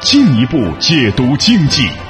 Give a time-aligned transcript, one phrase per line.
[0.00, 2.09] 进一步解读经济。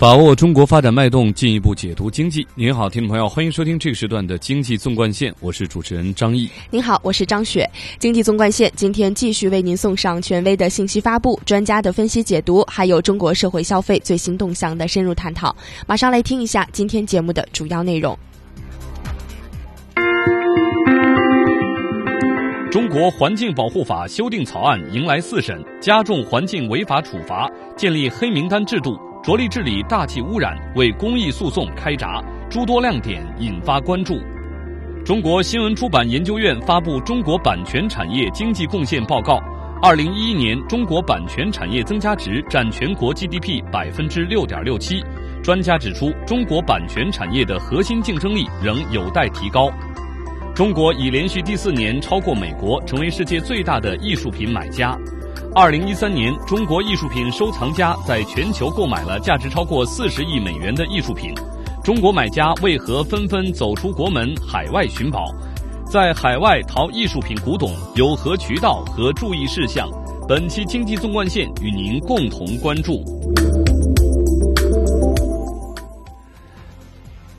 [0.00, 2.46] 把握中国发展脉动，进一步解读经济。
[2.54, 6.48] 您好，听众朋友，欢迎收听这个时段的经济纵贯线，我是主持人张毅。
[6.70, 7.68] 您好，我是张雪。
[7.98, 15.54] 经济纵贯线今天继续为您送上权威的信息发布、专家的分析解读，还有中国社会消费最新动向的深入探讨。
[15.84, 18.16] 马上来听一下今天节目的主要内容。
[22.70, 28.96] 中国环境保护法修订草案迎来四审，加重环境违法处罚，建立黑名单制度。
[29.28, 34.22] 着力治理大气污染，为公益诉讼开闸，诸多亮点引发关注。
[35.04, 39.34] 中国新闻出版研究院发布《中国版权产业经济贡献报告》，
[39.82, 45.04] 二零一一年中国版权产业增加值占全国 GDP 百分之六点六七。
[45.42, 49.70] 专家指出，中国版权产业的核心竞争力仍有待提高。
[50.54, 54.98] 中国已连续第四年超过美国，成为世界最大的艺术品买家。
[55.54, 61.34] 二零一三年，中国艺术品收藏家在全球购买了价值超过四十亿美元的艺术品。
[61.82, 65.24] 中国买家为何纷纷走出国门，海外寻宝？
[65.90, 69.88] 在海外淘艺术品古董有何渠道和注意事项？
[70.28, 73.02] 本期经济纵贯线与您共同关注。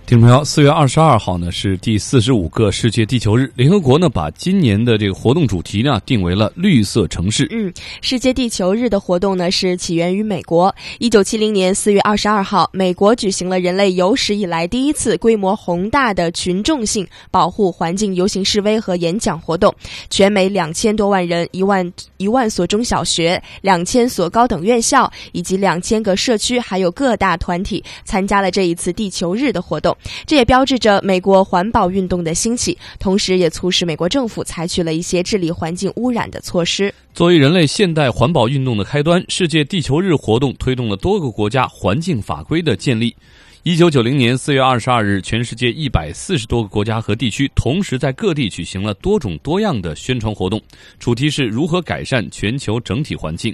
[0.10, 3.54] 听众朋友，四月二十二号呢是第四十五个世界地球日。
[3.54, 7.48] 联合国呢把今年的这个活动主题呢定为了绿色城市。
[7.52, 10.76] 嗯，世界地球日的活动呢是起源于美国。
[10.98, 19.72] 一九七零年四月二十二号，美国举行了人类有史以来第一次规模宏大的群众性保护环境游行示威和演讲活动。
[20.10, 29.96] 全美两千多万人、一万一万所中小学、两千所高等院校以及两千个社区，还有各大团体参加了这一次地球日的活动。
[30.26, 36.94] 这也标志着美国环保运动的兴起，同时也促使美国政府采取了一些治理环境污染的措施。
[37.14, 43.16] 作为人类现代环保运动的开端，世界地球日活动推动了多个国家环境法规的建立。
[43.64, 50.62] 一九九零年四月二十二日，全世界一百四十多个国家和地区同时在各地举行了多种多样的宣传活动，
[50.98, 53.54] 主题是如何改善全球整体环境。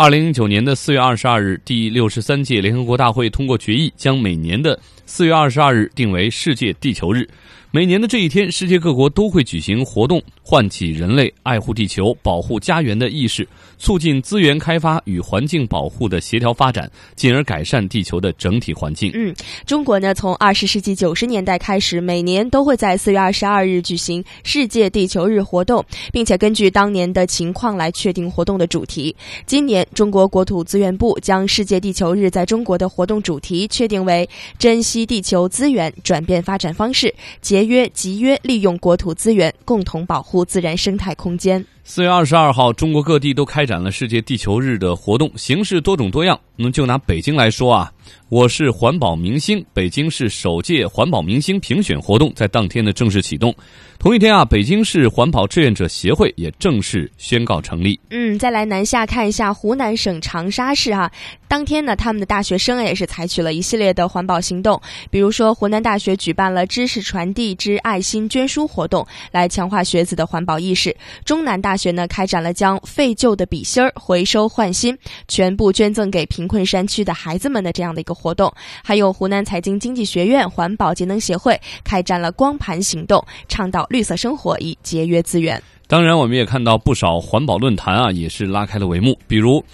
[0.00, 7.28] 二零零九年的四月二十二日，第六十三届联合国大会通过决议，将每年的四月二十二日定为世界地球日。
[7.70, 13.46] 每年的这一天，世界各国都会举行活动，唤起人类爱护地球、保护家园的意识，
[13.76, 19.10] 促进资源开发与环境保护的协调发展，进而改善地球的整体环境。
[19.12, 19.34] 嗯，
[19.66, 29.14] 中国呢，从二十世纪九十年代开始，每年都会在四月二十二日举行世界地球日活动，并且根据当年的情况来确定活动的主题。
[29.44, 34.26] 今年，中国国土资源部将世界地球日在中国的活动主题确定为
[34.58, 37.14] “珍惜地球资源，转变发展方式”。
[37.58, 41.66] 节约、集约利用国土资源，共同保护自然生态空间。
[41.90, 46.38] 四月二十二号，中国各地都开展了世界地球日的活动，形式多种多样。
[46.54, 47.90] 那就拿北京来说啊，
[48.28, 53.54] 我是环保明星，北京市首届环保明星评选活动在当天的正式启动。
[53.98, 57.98] 同一天啊，北京市环保志愿者协会也正式宣告成立。
[58.10, 61.10] 嗯，再来南下看一下湖南省长沙市哈，
[61.46, 70.94] 当天呢，他们的大学生也是采取了一系列的环保行动，比如说湖南大学举办了知识传递之爱心捐书活动，来强化学子的环保意识。
[71.24, 74.94] 中南大学呢，开展了将废旧的笔芯儿回收换新，
[75.28, 78.52] 全部捐赠给贫困山区的孩子们的这样的一个活动。
[78.82, 83.86] 还有湖南财经经济学院环保节能协会开展了光盘行动，倡导。
[83.88, 85.62] 绿色生活以节约资源。
[85.86, 89.64] 当然，我们也看到不少环保论坛啊，也是拉开了帷幕，比如。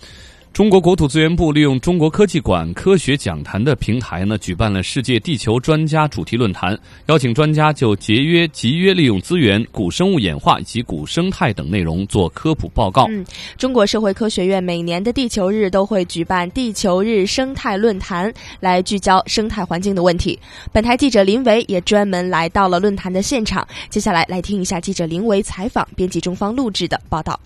[0.55, 13.09] 中国国土资源部利用中国科技馆科学讲坛的平台呢，举办了世界地球专家主题论坛，邀请专家就节约、集约利用资源、古生物演化以及古生态等内容做科普报告。
[13.09, 13.27] 嗯，
[13.59, 20.39] 中国社会科学院每年的地球日都会举办地球日生态论坛，来聚焦生态环境的问题。
[20.71, 27.41] 本台记者林维也专门来到了论坛的现场，接下来来听一下记者林维采访编辑中方录制的报道。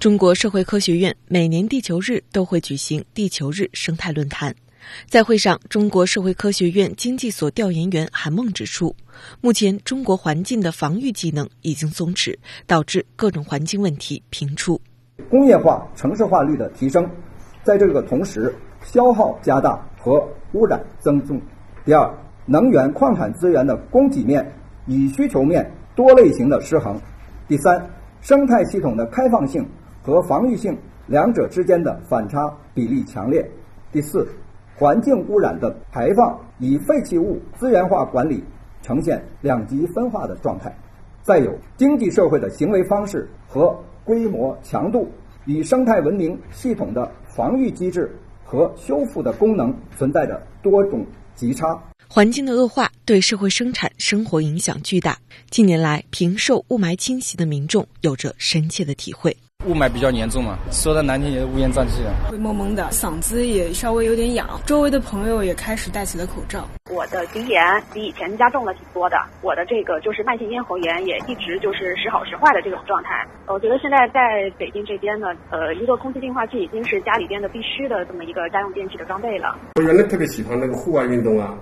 [0.00, 4.54] 中国社会科学院每年地球日都会举行地球日生态论坛。
[5.10, 8.96] 在会上，中国社会科学院经济所调研员韩梦指出，
[9.42, 12.34] 目前中国环境的防御技能已经松弛，
[12.66, 14.80] 导致各种环境问题频出。
[15.28, 17.06] 工业化、城市化率的提升，
[17.62, 21.38] 在这个同时，消耗加大和污染增重。
[21.84, 22.10] 第二，
[22.46, 24.50] 能源矿产资源的供给面
[24.86, 26.98] 与需求面多类型的失衡。
[27.46, 27.86] 第三，
[28.22, 29.62] 生态系统的开放性。
[30.02, 30.76] 和防御性
[31.06, 33.48] 两者之间的反差比例强烈。
[33.92, 34.26] 第四，
[34.76, 38.42] 环境污染的排放与废弃物资源化管理
[38.82, 40.74] 呈现两极分化的状态。
[41.22, 45.10] 再有，经济社会的行为方式和规模强度
[45.44, 48.10] 与生态文明系统的防御机制
[48.44, 51.04] 和修复的功能存在着多种
[51.34, 51.78] 极差。
[52.08, 55.18] 环境的恶化对社会生产生活影响巨大。
[55.50, 59.36] 近年来，平受雾霾侵袭的民众有着深切的体会。
[59.66, 64.48] 雾霾比较严重嘛，说的难听也乌烟瘴气的，灰蒙蒙的，嗓子也稍微有点痒。
[64.64, 66.66] 周围的朋友也开始戴起了口罩。
[66.90, 67.60] 我的鼻炎
[67.92, 73.26] 比以前加重了挺多的，我的这个就是慢性咽喉炎也一直就是时好时坏的这种状态。
[73.48, 79.58] 我觉得现在在北京这边呢，呃，一个空气净化器已经是家里边的必须的这么一个家用电器的装备了。
[79.74, 81.54] 我原来特别喜欢那个户外运动啊，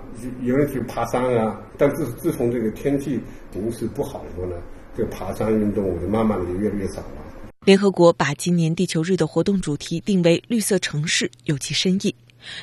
[0.43, 4.55] 有人去爬山啊，但是自从这个天气形势不好以后呢，
[4.95, 7.25] 这个爬山运动我就慢慢的就越来越少了。
[7.69, 12.15] 联合国把今年地球日的活动主题定为“绿色城市”，有其深意。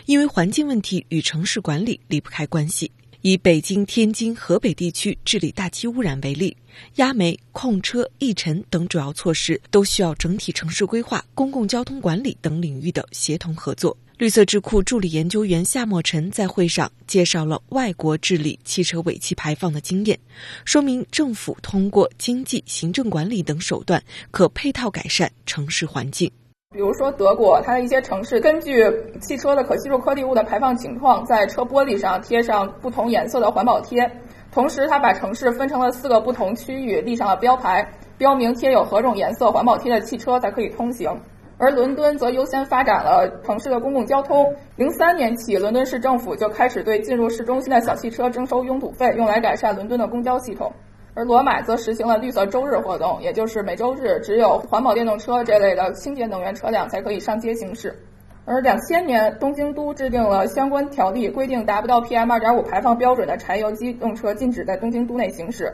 [0.07, 2.89] 因为环境问题与城市管理离不开关系。
[3.21, 6.57] 以北京、天津、河北地区治理大气污染为例，
[6.95, 13.95] 压煤、控车、抑尘等主要措施都需要整体城市规划、公共交通管理等领域的协同合作。
[14.17, 20.17] 绿色智库助理研究员夏莫尘在会上介绍了外国治理汽车尾气排放的经验，
[20.63, 24.01] 说明政府通过经济、行政管理等手段
[24.31, 26.31] 可配套改善城市环境。
[26.73, 28.85] 比如说德国，它的一些城市根据
[29.19, 34.09] 汽车的可吸入颗粒物的排放情况，在车玻璃上贴上不同颜色的环保贴，
[34.49, 37.85] 同时它把城市分成了四个不同区域，立上了标牌，
[38.17, 41.09] 标明贴有何种颜色环保贴的汽车才可以通行。
[41.57, 44.53] 而伦敦则优先发展了城市的公共交通。
[44.75, 50.73] 零三年起，伦敦市政府就开始对进入市中心的小汽车征收拥堵费，用来改善伦敦的公交系统。
[51.13, 57.97] 而罗马则实行了绿色周日活动，也就是每周日只有环保电动车这类的清洁能源车辆才可以上街行驶。
[58.43, 65.73] 而两千年，东京都制定了相关条例，规定达不到 PM 二点五排放标准的柴油机动车禁止在东京都内行驶。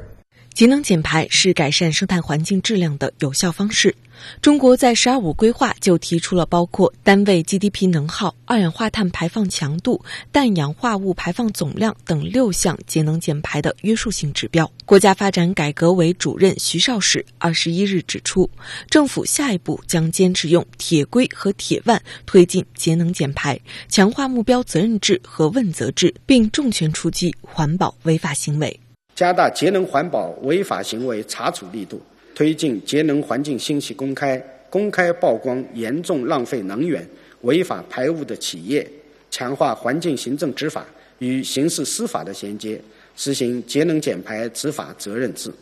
[0.54, 3.96] 节能减排是改善生态环境质量的有效方式。
[4.40, 10.00] 中国在“十二五”规划就提出了包括单位 GDP 能耗、二氧化碳排放强度、
[10.32, 14.72] 氮氧化物排放总量等六项节能减排的约束性指标。
[14.86, 18.48] 国家发展改革委主任徐绍史二十一日指出，
[18.92, 23.60] 政府下一步将坚持用铁规和铁腕推进节能减排，
[23.90, 28.80] 强化目标责任制和问责制，并重拳出击环保违法行为。
[29.16, 32.02] 加大节能环保违法行为查处力度，
[32.34, 37.08] 推进节能环境信息公开，公开曝光严重浪费能源、
[37.42, 38.88] 违法排污的企业，
[39.30, 40.86] 强化环境行政执法
[41.20, 42.82] 与刑事司法的衔接，
[43.16, 45.54] 实行节能减排执法责任制，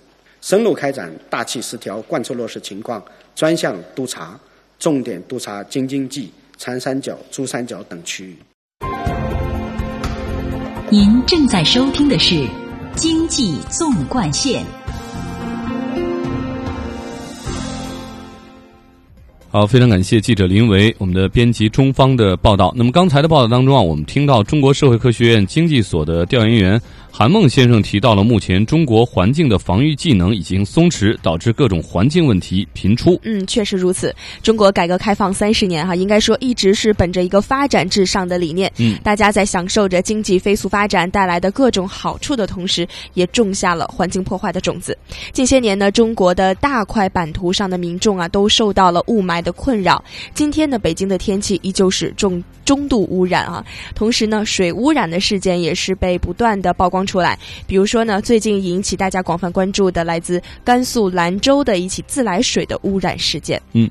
[0.42, 3.04] 深入开展大气十条贯彻落实情况
[3.36, 4.40] 专项督查，
[4.78, 8.36] 重点督查京津冀、长三角、珠三角等区域。
[10.92, 12.48] 您正在收听的是。
[13.00, 14.62] 经济纵贯线。
[19.50, 22.74] 好，非常感谢记者林维，我们的编辑中方的报道。
[22.76, 26.82] 那么刚才的报道当中啊，我们听到中国社会科学院经济所的调研员。
[27.12, 33.20] 韩梦先生提到了，目前中国环境的防御技能已经松弛，导致各种环境问题频出。
[33.24, 34.16] 嗯，确实如此。
[34.42, 38.72] 中国改革开放三十年，哈，应该说一直是本着一个发展至上的理念。
[38.78, 44.98] 嗯，大家在享受着经济飞速发展带来的各种好处的同时，也种下了环境破坏的种子。
[45.34, 50.02] 近些年呢，中国的大块版图上的民众啊，都受到了雾霾的困扰。
[50.34, 56.99] 今天呢，北京的天气依旧是重中度污染啊，同时呢，水污染的事件也是被不断的曝光。
[57.06, 57.38] 出来，
[57.68, 63.62] 比如说呢，最近引起大家广泛关注的来自甘肃兰州的一起自来水的污染事件。
[63.74, 63.90] 嗯，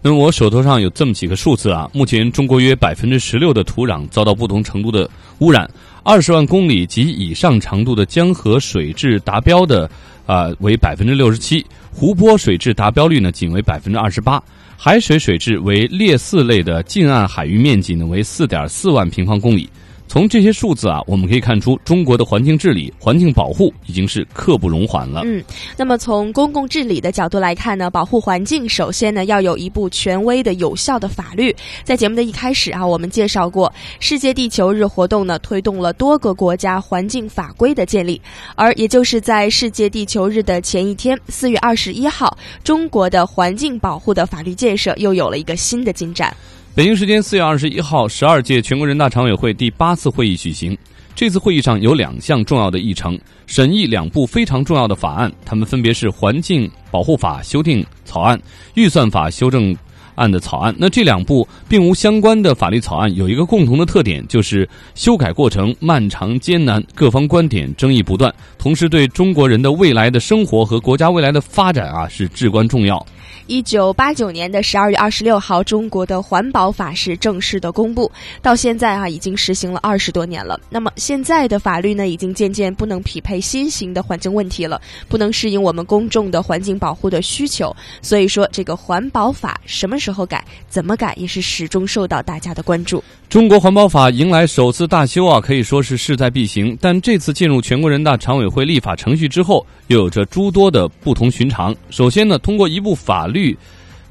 [0.00, 5.70] 那么我手头上有这么几个数字啊，目前中国约百分之十六的土壤遭到不同程度的污染，
[6.02, 9.88] 二十万公里及以上长度的江河水质达标的
[10.26, 14.42] 啊为百分之六十七，湖泊水质达标率呢仅为百分之二十八，
[14.76, 19.68] 海水水质为劣四类的近岸海域面积呢为四点四万平方公里。
[20.12, 25.22] 从这些数字啊，我们可以看出中国的环境治理、环境保护已经是刻不容缓了。
[25.24, 25.42] 嗯，
[25.74, 31.56] 那么从公共治理的角度来看呢，保护环境首先呢要有一部权威的、有效的法律。
[31.82, 38.20] 在节目的一开始啊，我们介绍过世界地球日活动呢，推动了多个国家环境法规的建立，
[38.54, 46.36] 而也就是在世界地球日的前一天，四月二十一号，中国的环境保护的法律建设又有了一个新的进展。
[46.74, 50.74] 北京时间四月二十一号，十二届全国人大常委会第八次会议举行。
[51.14, 58.38] 这次会议上有两项重要的议程，审议两部非常重要的法案，它们分别是《环境保护法》修订草案、
[58.72, 59.76] 《预算法》修正
[60.14, 60.74] 案的草案。
[60.78, 73.06] 那这两部并无相关的法律草案有一个共同的特点，就是修改过程漫长艰难，各方观点争议不断，同时对中国人的未来的生活和国家未来的发展啊是至关重要。
[73.46, 80.60] 一九八九年的十二月二十六号，中国的环保法是正式的公布，到现在啊已经实行了二十多年了。
[80.70, 87.74] 那么现在的法律呢，已经渐渐不能匹配新型的环境问题了，不能适应我们公众的环境保护的需求。
[88.00, 93.02] 所以说，这个环保法什么时候改、怎么改，也是始终受到大家的关注。
[93.28, 96.76] 中国环保法迎来首次大修啊，可以说是势在必行。
[96.80, 101.74] 但这次进入全国人大常委会立法程序之后，又有着诸多的不同寻常。
[101.88, 103.56] 首先呢，通过一部法律，律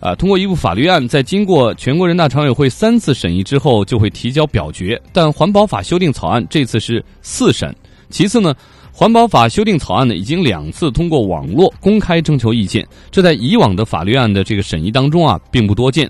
[0.01, 5.01] 啊，通过一部法律案，在经过全国人大常委会三次审议之后，就会提交表决。
[5.13, 7.73] 但环保法修订草案这次是四审。
[8.09, 8.53] 其次呢，
[8.91, 16.09] 环保法修订草案呢，已经两次通过网络公开征求意见，这在以往的法律案的这个审议当中啊，并不多见。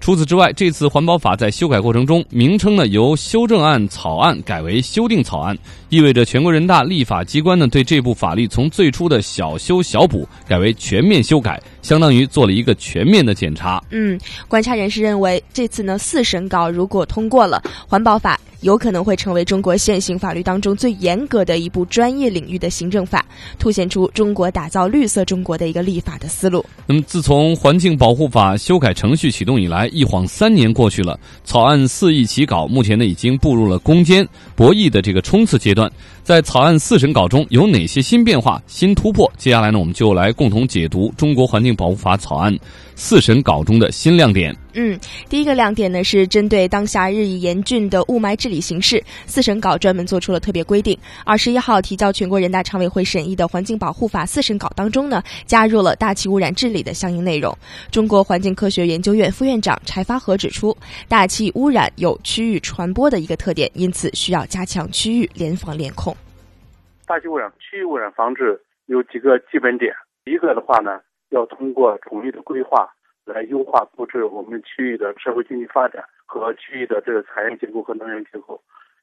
[0.00, 5.56] 除此之外，这次环保法在修改过程中，名称呢由修正案草案改为修订草案，
[5.90, 13.82] 意味着全国人大立法机关呢对这部法律从最初的小修小补改为全面修改，相当于做了一个全面的检查。
[13.90, 18.40] 嗯，观察人士认为，这次呢四审稿如果通过了，环保法。
[18.60, 23.24] 有可能会成为中国现行法律当中最严格的一部专业领域的行政法，
[23.58, 26.64] 凸显出中国打造绿色中国的一个立法的思路。
[26.86, 35.90] 那么，自从环境保护法修改程序启动以来，一晃三年过去了，草案四议起稿，目前呢已经步入了攻坚博弈的这个冲刺阶段。
[36.22, 39.30] 在草案四审稿中有哪些新变化、新突破？
[39.36, 42.56] 接下来呢，我们就来共同解读中国环境保护法草案
[42.94, 44.54] 四审稿中的新亮点。
[44.74, 44.96] 嗯，
[45.28, 50.98] 第一个亮点呢是针对当下日益严峻的雾霾治理形势，四审稿专门做出了特别规定。
[51.24, 57.56] 二十一号提交全国人大常委会审议的环境保护法四审稿当中呢，加入了大气污染治理的相应内容。
[57.90, 60.76] 中国环境科学研究院副院长柴发和指出，
[61.08, 66.14] 大气污染有区域传播的一个特点，因此需要加强区域联防联控。
[67.06, 69.92] 大气污染、区域污染防治有几个基本点，
[70.24, 72.88] 一个的话呢，要通过统一的规划。
[73.32, 78.60] 来优化布置我们区域的社会经济发展和区域的这个产业结构和能源结构。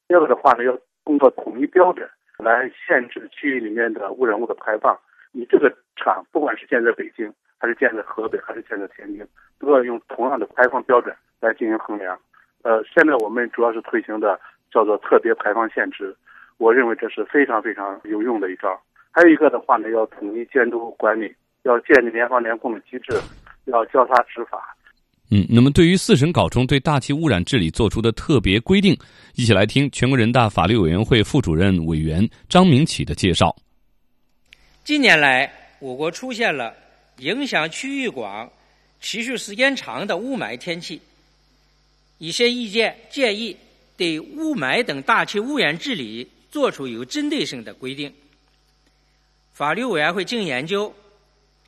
[0.07, 2.07] 第二个的话呢，要通过统一标准
[2.37, 4.97] 来限制区域里面的污染物的排放。
[5.31, 9.27] 你这个厂不管是建在北京，还是建在河北，还是建在天津，
[9.59, 12.17] 都要用同样的排放标准来进行衡量。
[12.63, 14.39] 呃，现在我们主要是推行的
[14.71, 16.15] 叫做特别排放限制，
[16.57, 18.79] 我认为这是非常非常有用的一招。
[19.11, 23.13] 还有一个的话呢，要统一监督管理，要建立联防联控的机制。
[23.67, 24.75] 要交叉执法。
[25.29, 28.97] 嗯，那么对于四审稿中对大气污染治理作出的特别规定，
[29.35, 33.53] 一起来听全国人大法律委员会副主任委员张明启的介绍。
[34.85, 36.73] 近年来，我国出现了
[37.17, 38.49] 影响区域广、
[39.01, 41.01] 持续时间长的雾霾天气，
[42.19, 43.57] 一些意见建议
[43.97, 48.09] 对雾霾等大气污染治理作出有针对性的规定。
[49.51, 50.95] 法律委员会经研究，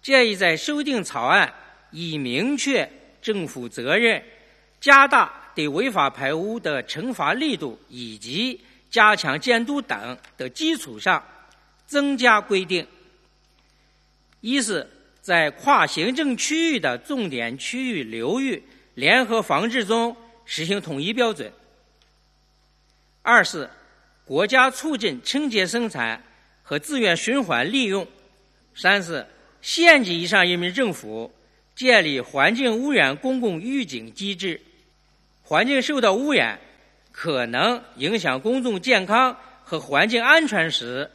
[0.01, 1.53] 建议在修订草案。
[1.91, 2.89] 以明确
[3.21, 4.23] 政府责任、
[4.79, 11.23] 加大对违法排污的惩罚力度以及加强监督等的基础上，
[11.85, 12.85] 增加规定：
[14.41, 14.87] 一是，
[15.21, 20.15] 在跨行政区域的重点区域流域联合防治中
[20.45, 21.49] 实行统一标准；
[23.21, 23.69] 二是，
[24.25, 26.23] 国家促进清洁生产
[26.63, 28.05] 和资源循环利用；
[28.73, 29.25] 三是，
[29.61, 31.31] 县级以上人民政府。
[31.79, 34.59] 建立环境污染公共预警机制，
[35.41, 36.59] 环境受到污染
[37.13, 41.09] 可能影响公众健康和环境安全时，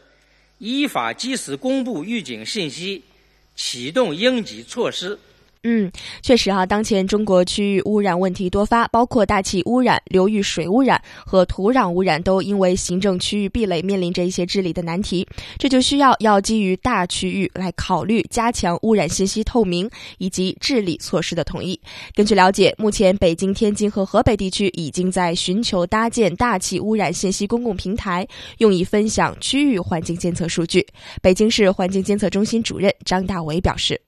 [0.57, 3.05] 依法及时公布预警信息，
[3.55, 5.19] 启动应急措施。
[5.67, 5.91] 嗯，
[6.21, 15.27] 确实啊，当前中国区域污染问题多发，包括大气污染、流域水污染和土壤污染，都因为行政区域壁垒面临着一些治理的难题。
[15.59, 21.81] 这就需要要基于大区域来考虑加强污染信息透明以及治理措施的统一。
[22.15, 28.29] 根据了解，目前北京、天津和河北地区已经在寻求搭建大气污染信息公共平台，
[28.59, 30.87] 用以分享区域环境监测数据。
[31.23, 33.99] 北京市环境监测中心主任张大伟表示。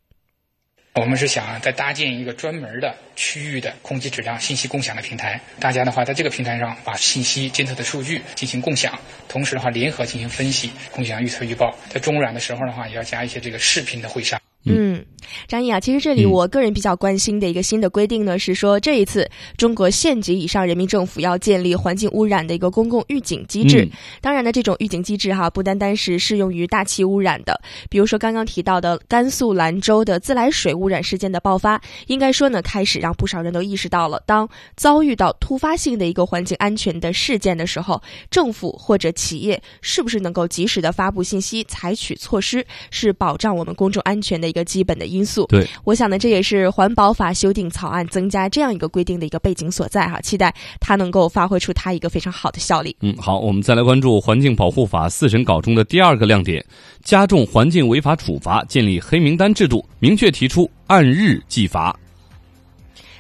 [0.97, 8.99] 我们是想再搭建一个专门的区域的空气质量信息共享的平台，大家的话在这个平台上把信息监测的数据进行共享，
[9.29, 11.77] 同时的话联合进行分析，共享预测预报。
[11.91, 14.41] 在中软的时候的话，也要加一些这个视频的会上。
[14.67, 15.05] 嗯，
[15.47, 23.89] 张毅啊，其实这里我个人比较关心的一个新的规定呢，是说这一次中国县级以上人民政府要建立环境污染的一个公共预警机制。
[24.21, 45.47] 当然呢，这种预警机制哈，不单单是适用于大气污染的，比如说刚刚提到的甘肃兰州的自来水污染事件的爆发，应该说呢，开始让不少人都意识到了，当遭遇到突发性的一个环境安全的事件的时候，政府或者企业是不是能够及时的发布信息、采取措施，是保障我们公众安全的一个基本的因素。
[45.47, 50.21] 对，我想呢，这也是环保法修订草案增加这样一个规定的一个背景所在哈。
[50.21, 52.97] 期待它能够发挥出它一个非常好的效力。
[53.01, 56.65] 嗯，好，我们再来关注环境保护法四审稿中的第二个亮点：
[57.05, 61.95] 加重环境违法处罚，建立黑名单制度，明确提出按日计罚。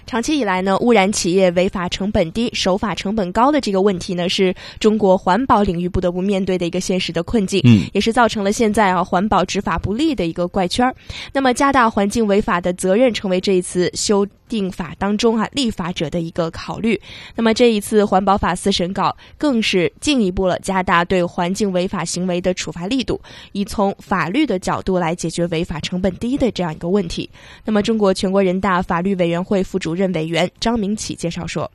[0.06, 10.94] 长期以来呢，污染企业违法成本低、守法成本高的这个问题呢，是中国环保领域不得不面对的一个现实的困境，嗯，也是造成了现在啊环保执法不力的一个怪圈儿。
[11.32, 17.00] 那么，加大环境违法的责任，成为这一次修定法当中啊立法者的一个考虑。
[17.34, 23.20] 那么，这一次环保法四审稿更是进一步了加大对环境违法行为的处罚力度，
[23.52, 27.28] 以从法律的角度来解决违法成本低的这样一个问题。
[27.64, 31.70] 那么，中国全国人大法律委员会副主任委员张明启介绍说：“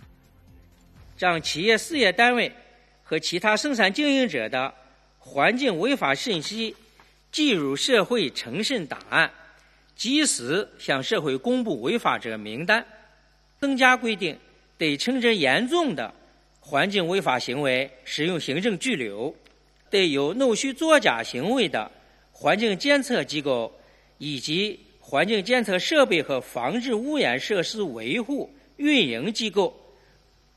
[1.17, 2.51] 让企业事业单位
[3.03, 4.73] 和其他生产经营者的
[5.19, 6.75] 环境违法信息
[7.31, 9.29] 记入社会诚信档案，
[10.01, 12.83] 及时向社会公布违法者名单。
[13.59, 14.35] 增加规定，
[14.75, 16.11] 对情节严重的
[16.59, 19.31] 环境违法行为使用行政拘留；
[19.91, 21.91] 对有弄虚作假行为的
[22.31, 23.71] 环境监测机构
[24.17, 29.71] 以及环境监测设备和防治污染设施维护运营机构，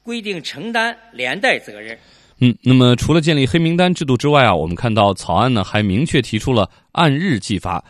[0.03, 1.99] 规定承担连带责任。
[2.39, 7.85] 嗯，那么除了建立黑名单制度之外啊，我们看到草案呢还明确提出了按日计罚，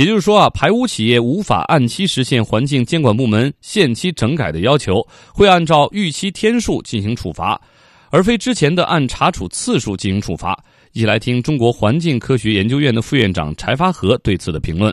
[0.00, 7.60] 也就是说啊，排污企业无法按期实现环境监管部门限期整改的要求，会按照预期天数进行处罚，
[8.10, 10.56] 而非之前的按查处次数进行处罚。
[10.94, 14.90] 一起来听中国环境科学研究院的副院长柴发和对此的评论。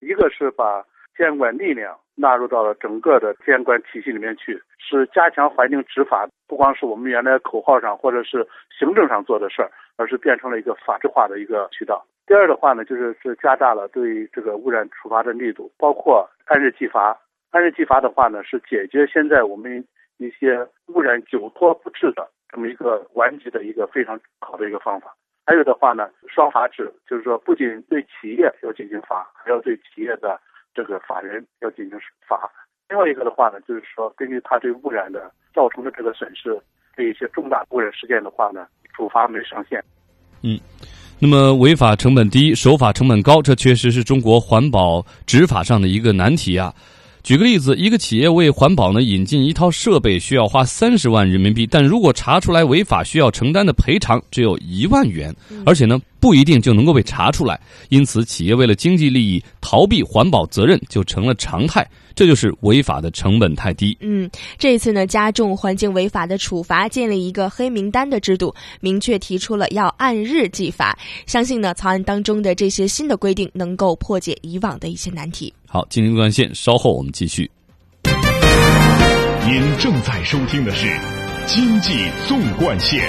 [0.00, 0.84] 一个是把
[1.16, 8.46] 监管力量纳入到了整个的监管体系里面去，是加强环境执法，不光是我们原来口号上或者是
[8.78, 12.04] 行政上做的事儿，而是变成了一个法制化的一个渠道。
[12.30, 17.20] 第二的话呢，就是是加大了对这个污染处罚的力度，包括按日计罚。
[17.50, 19.84] 按日计罚的话呢，是解决现在我们
[20.18, 20.64] 一些
[20.94, 25.12] 污染久拖不治的这么一个顽疾的一个非常好的一个方法。
[25.44, 30.40] 还有的话呢，双罚制，就是说不仅对企业要进行罚，还要对企业的
[30.72, 32.48] 这个法人要进行罚。
[32.88, 36.56] 另外一个的话呢，就是说根据他对污染的造成的这个损失，
[36.94, 39.82] 对一些重大污染事件的话呢，处罚没上限。
[40.44, 40.56] 嗯，
[41.22, 46.74] 那么违法成本低、守法成本高，这确实是中国环保执法上的一个难题啊。
[47.22, 55.34] 举个例子，一个企业为环保呢引进一套设备需要花三十万人民币，但如果查出来违法，需要承担的赔偿只有一万元，
[55.66, 57.60] 而且呢不一定就能够被查出来。
[57.90, 63.96] 因此，企业为了经济利益逃避环保责任就成了常态，这就是违法的成本太低。
[64.00, 64.28] 嗯，
[64.58, 70.98] 这一次呢加重环境违法的处罚，建立一个黑名单的制度，明确提出了要按日计罚。
[71.26, 75.52] 相信呢草案当中的这些新的规定能够破解以往的一些难题。
[75.72, 77.48] 好，经济断线，稍后我们继续。
[79.46, 80.86] 您正在收听的是
[81.46, 81.92] 《经济
[82.26, 83.08] 纵贯线》。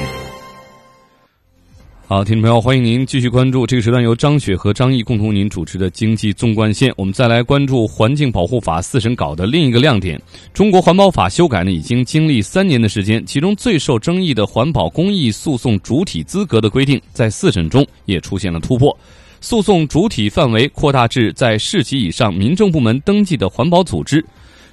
[2.06, 6.92] 好，听众朋友，欢迎您继续关注这个时段由张雪和张毅共同为您主持的《经济纵贯线》。
[6.98, 10.22] 我们再来关注《环境保护法》四审稿的另一个亮点：
[10.54, 18.96] 中国环保法修改呢，已经经历三年的时间，其中最受争议的环保公益诉讼主体资格的规定，在四审中也出现了突破。
[19.44, 24.24] 诉讼主体范围扩大至在市级以上民政部门登记的环保组织，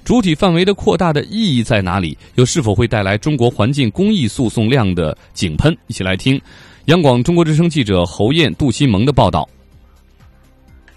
[0.05, 2.15] 主体范围的扩大的意义在哪里？
[2.35, 5.75] 又是否会带来中国环境公益诉讼量的井喷？
[5.87, 6.39] 一起来听
[6.85, 9.49] 央广中国之声记者侯艳、杜新萌的报道。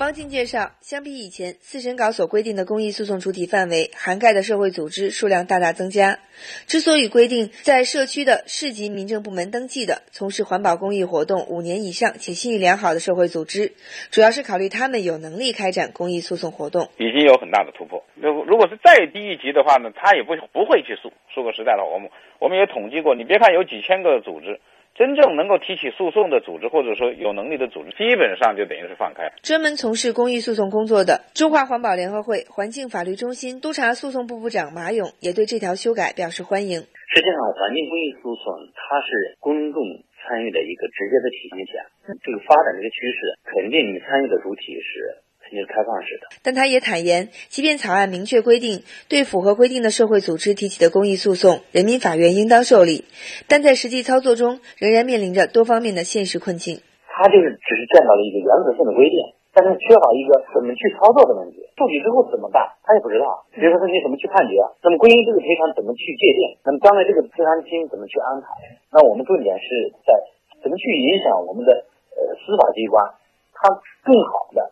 [0.03, 6.19] 方静介绍，相比以前，四审稿所规定的公益诉讼主体范围，涵盖的社会组织数量大大增加。
[6.67, 13.75] 之所以规定在社区的市级民政部门登记的、从事环保公益活动五年以上且信誉良好的社会组织，
[14.11, 16.89] 主要是考虑他们有能力开展公益诉讼活动。
[16.99, 18.03] 已经有很大的突破。
[18.17, 21.13] 如如果是再低一级的话呢，他也不不会去诉。
[21.33, 22.11] 说个实在的，我们
[22.41, 24.59] 我们也统计过，你别看有几千个组织。
[25.03, 29.35] 真正能够提起诉讼的组织，或者说有能力的组织，基本上就等于是放开。
[29.43, 36.87] 专门从事公益诉讼工作的中华环保联合会环境法律中心督察诉讼部部长马勇也对这条修改表示欢迎。
[37.11, 39.83] 实际上，环境公益诉讼它是公众
[40.23, 41.83] 参与的一个直接的体现下，
[42.23, 45.19] 这个发展这个趋势，肯定你参与的主体是。
[45.59, 53.05] 是开放式的，但他也坦言，即便草案明确规定，对符合规定的社会组织提起的公益诉讼，人民法院应当受理，
[53.49, 56.81] 但在实际操作中，仍然面临着多方面的现实困境。
[57.13, 59.21] 他就是只是见到了一个原则性的规定，
[59.53, 61.61] 但是缺乏一个怎么去操作的问题。
[61.77, 63.45] 受理之后怎么办，他也不知道。
[63.53, 68.49] 比如说你怎么去判决，那么关于这个赔偿怎么去界定，那么将来这个赔偿金怎么去安排？
[68.89, 70.17] 那我们重点是在
[70.65, 71.85] 怎么去影响我们的
[72.17, 73.05] 呃司法机关，
[73.53, 73.69] 他
[74.09, 74.72] 更好的。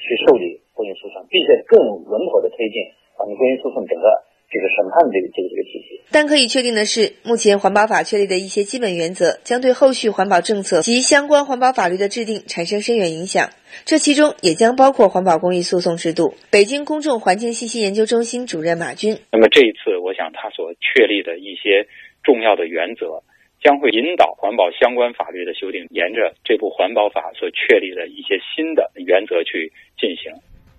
[0.00, 4.04] 去受理公益诉讼，并且更稳妥的推进环境公益诉讼整个
[4.50, 6.00] 这个审判的这个这个这个体系。
[6.10, 13.50] 但可以确定的是，目前环保法确立的一些基本原则，将对后续环保政策及相关环保法律的制定产生深远影响。
[13.84, 16.34] 这其中也将包括环保公益诉讼制度。
[16.50, 19.18] 北京公众环境信息研究中心主任马军。
[19.30, 21.86] 那么这一次，我想他所确立的一些
[22.24, 23.22] 重要的原则。
[23.60, 30.32] 将会引导环保相关法律的修订，沿着这部环保法所确立的一些新的原则去进行。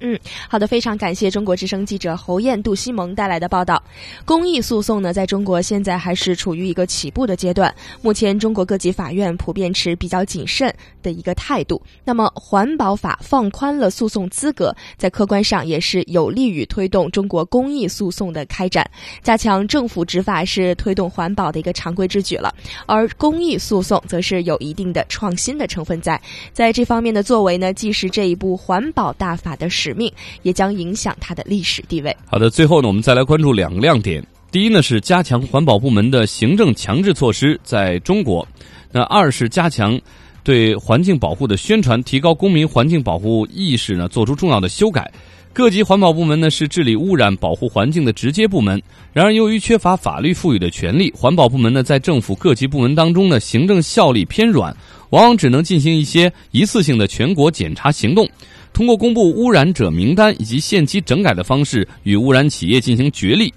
[0.03, 3.81] 嗯，好的，非常感谢中国之声记者侯艳、杜西蒙带来的报道。
[4.25, 7.73] 公益诉讼呢，在中国现在还是处于一个起步的阶段。
[8.01, 11.79] 目前，中国各级法院普遍持比较谨慎的一个态度。
[12.03, 18.89] 那么，环保法放宽了诉讼资格，在客观上也是有利于推动中国公益诉讼的开展，
[19.21, 22.51] 加强政府执法是推动环保的一个常规之举了。
[22.87, 26.19] 而公益诉讼则是有一定的创新的成分在，
[26.51, 30.01] 在这方面的作为呢，既是这一部环保大法的使。
[30.01, 32.15] 命也将影响它的历史地位。
[32.25, 34.25] 好的，最后呢，我们再来关注两个亮点。
[34.51, 38.45] 第一呢是加强环保部门的行政强制措施，在中国；
[38.91, 39.99] 那二是加强
[40.43, 45.11] 对环境保护的宣传，提高公民环境保护意识呢，做出重要的修改。
[45.53, 48.81] 各级环保部门呢是治理污染、保护环境的直接部门。
[49.11, 54.75] 然而，由于缺乏法律赋予的权利，环保部门呢在政府各级部门当中呢，行政效力偏软，
[55.09, 58.25] 往往只能进行一些一次性的全国检查行动。
[58.73, 63.53] 通过公布污染者名单以及限期整改的方式与污染企业进行角力。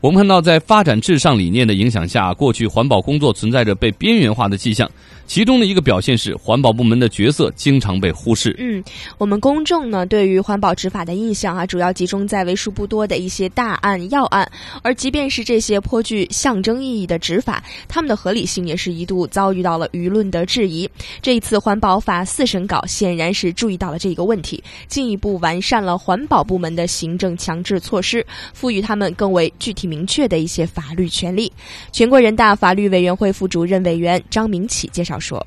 [0.00, 4.88] 我们看到，在发展至上理念的影响下，过去环保工作存在着被边缘化的迹象。
[5.28, 8.56] 其中的一个表现是，环保部门的角色经常被忽视。
[8.58, 8.82] 嗯，
[9.18, 14.50] 我们公众呢对于环保执法的印象啊，主要集中在为数不多的一些大案要案。
[14.82, 20.88] 而即便是这些颇具象征意义的执法，他们的合理性也是一度遭遇到了舆论的质疑。
[21.20, 31.52] 这一次环保法四审稿显然是注意到了这个问题，进一步完善了环保部门的行政强制措施，赋予他们更为具体明确的一些法律权利。
[31.92, 35.17] 全国人大法律委员会副主任委员张明启介绍。
[35.20, 35.46] 说，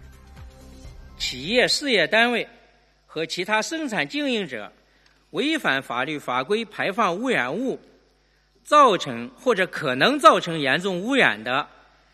[1.18, 2.48] 企业事业单位
[3.06, 4.72] 和其他生产经营者
[5.32, 7.80] 违反法律法规排放污染物，
[8.64, 11.68] 造成或者可能造成严重污染的，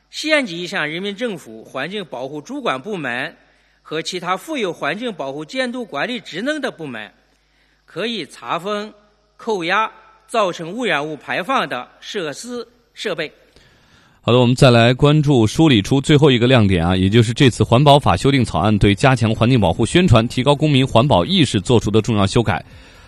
[0.09, 3.35] 县级以上人民政府环境保护主管部门
[3.81, 7.11] 和其他负有环境保护监督管理职能的部门，
[7.85, 8.93] 可以查封、
[9.35, 9.91] 扣押
[10.27, 13.31] 造成污染物排放的设施设备。
[14.27, 22.61] 好的，我们再来关注梳理出最后一个亮点啊，也就是这次环保法修订草案对加强环境保护宣传、提高公民环保意识作出的重要修改。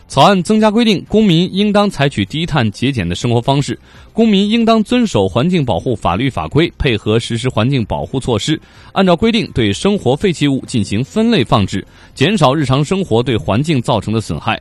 [0.08, 3.77] 草案增加规定，公民应当采取低碳节俭的生活方式，
[4.13, 8.58] 公民应当遵守环境保护法律法规，配合实施环境保护措施，
[8.93, 14.58] 按照规定对生活废弃物进行分类放置，减少日常生活对环境造成的损害。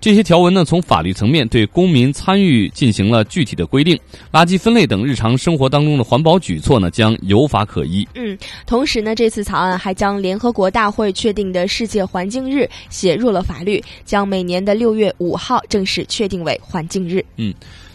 [0.00, 3.98] 这些条文呢，从法律层面对公民参与进行了具体的规定，
[4.32, 8.08] 垃圾分类等日常生活当中的环保举措呢，将有法可依。
[8.14, 8.36] 嗯，
[8.66, 17.22] 同时呢，这次草案还将联合国大会确定的世界环境日写入了法律，将每年的六月五号正式确定为环境日。
[17.36, 17.52] 嗯。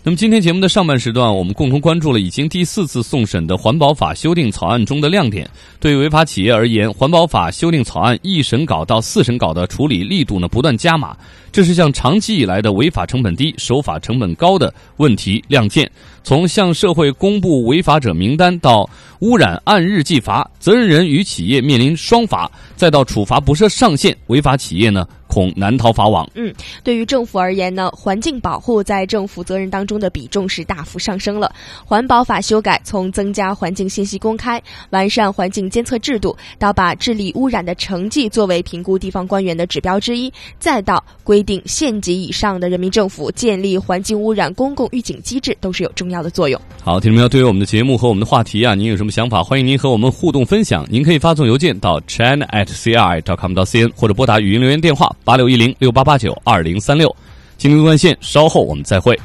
[0.08, 5.50] 那么今天节目的上半时段，我们共同关注了已经第四次送审的环保法修订草案中的亮点。
[5.80, 11.18] 对违法企业而言，环保法修订草案一审稿到四审稿的处理力度呢不断加码，
[11.52, 15.89] 这是向长期以来的违法成本低、守法成本高的问题亮剑。
[16.24, 18.88] 从向社会公布违法者名单到
[19.22, 25.08] 污染按日计罚，责任人与企业面临双罚，再到处罚不设上限，违法企业呢？
[25.36, 26.26] 恐难逃法网。
[26.34, 31.52] 嗯，对于政府而言呢，环境保护在政府责任当中的比重是大幅上升了。
[31.84, 46.58] 环保法修改从增加环境信息公开、完善环境监测制度，到把治理污染的成绩作为评估地方官员的指标之一，再到规定县级以上的人民政府建立环境污染公共预警机制，都是有重要的作用。
[46.82, 49.43] 好，听众朋友，对于我们的节目和我们的话题啊，您有什么想法？
[49.43, 50.86] 欢迎您和我们互动分享。
[50.89, 57.14] 您可以发送邮件到 china at cri dot com 到 cn，或者拨打语音留言电话八六一零六八八九二零三六。
[57.58, 59.20] 经济纵贯线，稍后我们再会。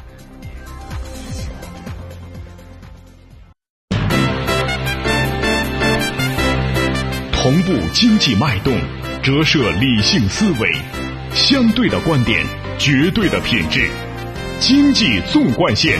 [7.33, 8.73] 同步经济脉动，
[9.21, 10.71] 折射理性思维，
[11.33, 12.45] 相对的观点，
[12.77, 13.89] 绝对的品质。
[14.59, 15.99] 经济纵贯线，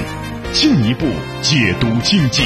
[0.54, 1.06] 进一步
[1.42, 2.44] 解读经济。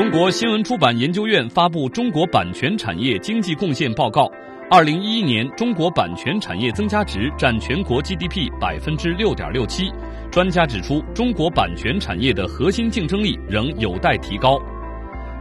[0.00, 4.22] 中国新闻出版研究院发布《中国版权产业经济贡献报告》，
[4.70, 9.92] 二零一一年中国版权产业增加值占全国 GDP 百分之六点六七。
[10.32, 14.58] 专家指出，中国版权产业的核心竞争力仍有待提高。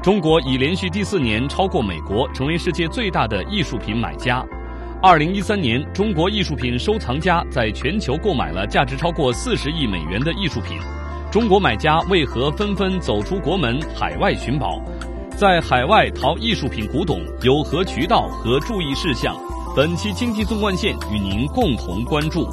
[0.03, 4.45] 中国已连续第四年超过美国，成为世界最大的艺术品买家。
[5.01, 10.77] 二零一三年，中国艺术品收藏家在全球购买了价值超过四十亿美元的艺术品。
[11.31, 14.81] 中国买家为何纷纷走出国门，海外寻宝？
[15.37, 19.37] 在海外淘艺术品古董有何渠道和注意事项？
[19.75, 22.49] 本期经济纵贯线与您共同关注。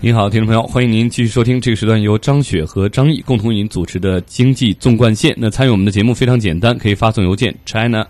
[0.00, 5.34] 您好，听众朋友，欢迎您继续收听这个时段由张雪和张毅共同为您主持的经济纵贯线。
[5.36, 8.06] 那参与我们的节目非常简单，可以发送邮件 china。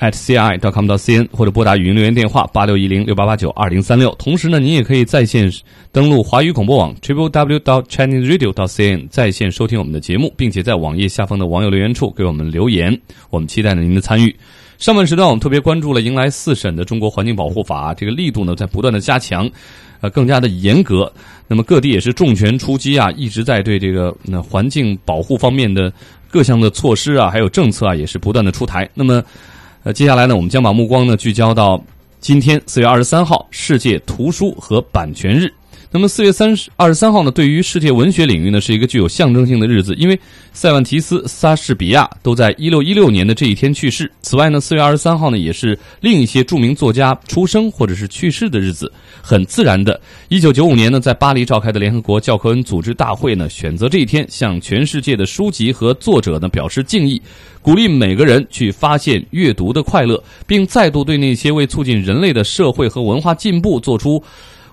[0.00, 4.14] At ci dot com 到 cn 或者拨打语音留言电话八六一零六八八九二零三六。
[4.18, 5.52] 同时呢，您也可以在线
[5.90, 12.96] 登录华语广播网 triple w dot chinese radio dot cn 在线收听我们的节目，并且在网页下方的网友留言处给我们留言。
[13.30, 14.34] 我们期待着您的参与。
[14.78, 19.50] 上半时段我们特别关注了迎来四审的中国环境保护法，这个力度呢在不断的加强，
[20.00, 21.12] 呃，更加的严格。
[21.48, 25.92] 那么各地也是重拳出击啊，一直在对这个那环境保护方面的
[26.30, 28.88] 各项的措施啊，还有政策啊，也是不断的出台。
[28.94, 29.20] 那么。
[29.88, 31.82] 呃，接下来呢，我们将把目光呢聚焦到
[32.20, 35.50] 今天四月二十三号世界图书和版权日。
[35.90, 40.20] 那么四月三十二十三号呢，对于世界文学领域呢是一个具有象征性的日子，因为
[40.52, 44.10] 塞万提斯、莎士比亚都在一六一六年的这一天去世。
[44.20, 48.92] 此外呢，四月二十三号呢也是另一些著名作家出生或者是去世的日子。
[49.22, 49.98] 很自然的，
[50.28, 57.20] 一九九五年呢在巴黎召开的联合国教科文组织大会呢选择这一天向全世界的书籍和作者呢表示敬意，
[57.62, 64.22] 鼓励每个人去发现阅读的快乐，并再度对那些为促进人类的社会和文化进步做出。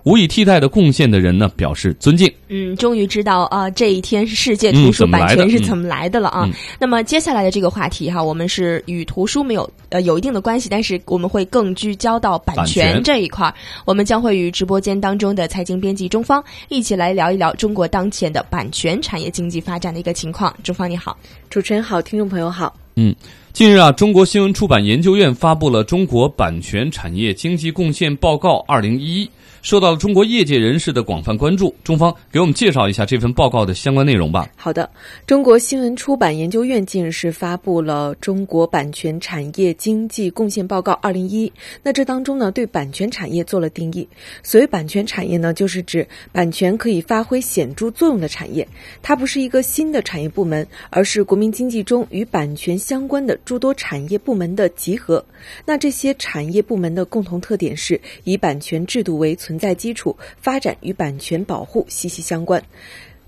[0.05, 2.31] 无以替代的贡献的人呢，表示尊敬。
[2.47, 6.47] 嗯，终于知道啊，这一天是世界图书版权是怎么来的了啊。
[6.79, 13.53] 那么接下来的这个话题哈，我们是与图书没有呃有一定的关系，但是我们会更聚焦到版权这一块儿。
[13.83, 20.55] 我们将会与直播间当中的财经编辑中方一起来聊一聊中国当前的版权产业经济发展的一个情况。
[20.63, 21.17] 中方你好，
[21.49, 22.75] 主持人好，听众朋友好。
[22.95, 23.13] 嗯，
[23.55, 29.25] 近日啊，中国新闻出版研究院发布了《中国版权产业经济贡献报告（二零一一）》。
[29.61, 34.47] 受到了中国业界人士的广泛关注，中方给我们介绍一下这份报告的相关内容吧。
[34.55, 34.87] 好的，
[35.25, 41.47] 中国新闻出版研究院近日是发布了《中国版权产业经济贡献报告（二零一一）》。
[41.81, 44.07] 那这当中呢，对版权产业做了定义。
[44.43, 48.67] 所谓版权产业呢，就是指版权可以发挥显著作用的产业。
[49.01, 55.23] 它不是一个新的产业部门，而是国民经济中与版权相关的诸多产业部门的集合。
[55.65, 59.55] 那这些产业部门的共同特点是以版权制度为存。
[59.55, 62.61] 在基础，发展与版权保护息息相关。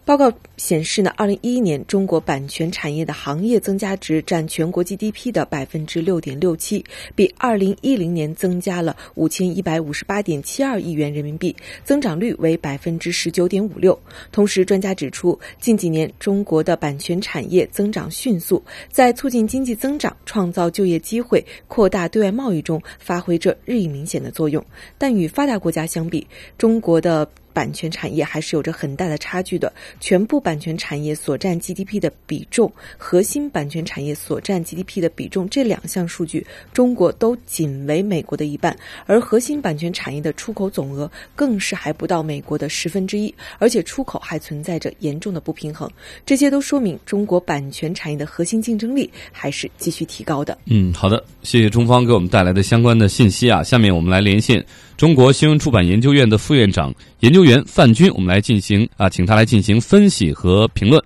[0.08, 6.82] 报告显示呢，二零一一年中国版权产业的行业增加值占全国 GDP 的百分之六点六七，
[7.14, 14.00] 比二零一零年增加了五千一百五十八点七二亿元人民币，增长率为百分之十九点五六。
[14.32, 24.66] 同时，专家指出，近几年中国的版权产业增长迅速，在促进经济增长、创造就业机会、扩大对外贸易中发挥着日益明显的作用。
[24.98, 26.26] 但与发达国家相比，
[26.58, 29.74] 中国的版权产业还是有着很大的差距的。
[30.00, 38.78] 全部版权产业所占 GDP 的比重，核心版权产业所占 GDP 的比重，这两项数据，中国都仅为美国的一半。
[39.08, 45.90] 而核心版权产业的出口总额更是还不到美国的十分之一，而且出口还存在着严重的不平衡。
[46.28, 50.56] 这些都说明中国版权产业的核心竞争力还是继续提高的。
[50.66, 53.64] 嗯，好的，谢谢中方给我们带来的相关的信息啊。
[53.64, 54.64] 下面我们来连线。
[54.98, 61.02] 中国新闻出版研究院的副院长、研究员范军，我们来进行啊，请他来进行分析和评论。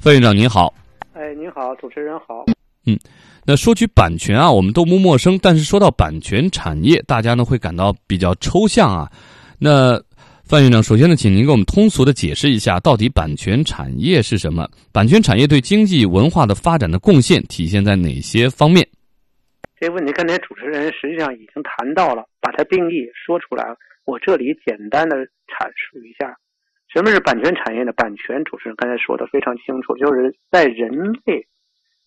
[0.00, 0.74] 范院长您好，
[1.12, 2.44] 哎，您好，主持人好。
[2.86, 2.98] 嗯，
[3.44, 9.08] 那说起版权啊，我们都不陌生，但是说到版权产业，大家呢会感到比较抽象啊。
[9.60, 9.96] 那
[10.42, 14.68] 范院长，首先呢，请您给我们通俗的解释一下，到底版权产业是什么？
[14.90, 18.84] 版权产业对经济文化的发展的贡献体现在哪些方面？
[19.84, 23.76] 这问题刚才主持人实际上已经谈到了，把它定义说出来了。
[24.06, 26.34] 我这里简单的阐述一下，
[26.88, 27.92] 什么是版权产业呢？
[27.92, 31.46] 版权主持人刚才说的非常清楚，就是在人类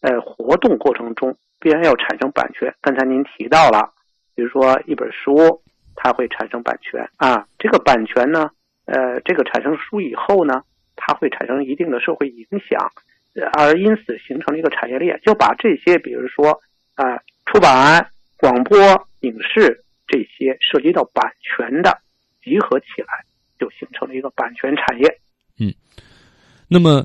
[0.02, 2.74] 呃活动过程中必然要产生版权。
[2.82, 3.94] 刚才您提到了，
[4.34, 5.62] 比如说一本书。
[6.00, 8.52] 它会产生版权啊，这个版权呢，
[8.86, 10.62] 呃，这个产生书以后呢，
[10.96, 12.92] 它会产生一定的社会影响，
[13.58, 16.62] 而因此形成了一个产业链，就把这些，比如说
[16.94, 17.20] 啊，
[17.58, 18.78] 出版、广播、
[19.22, 21.90] 影视这些涉及到版权的
[22.44, 23.26] 集合起来，
[23.58, 25.20] 就形成了一个版权产业。
[25.60, 25.74] 嗯，
[26.68, 27.04] 那么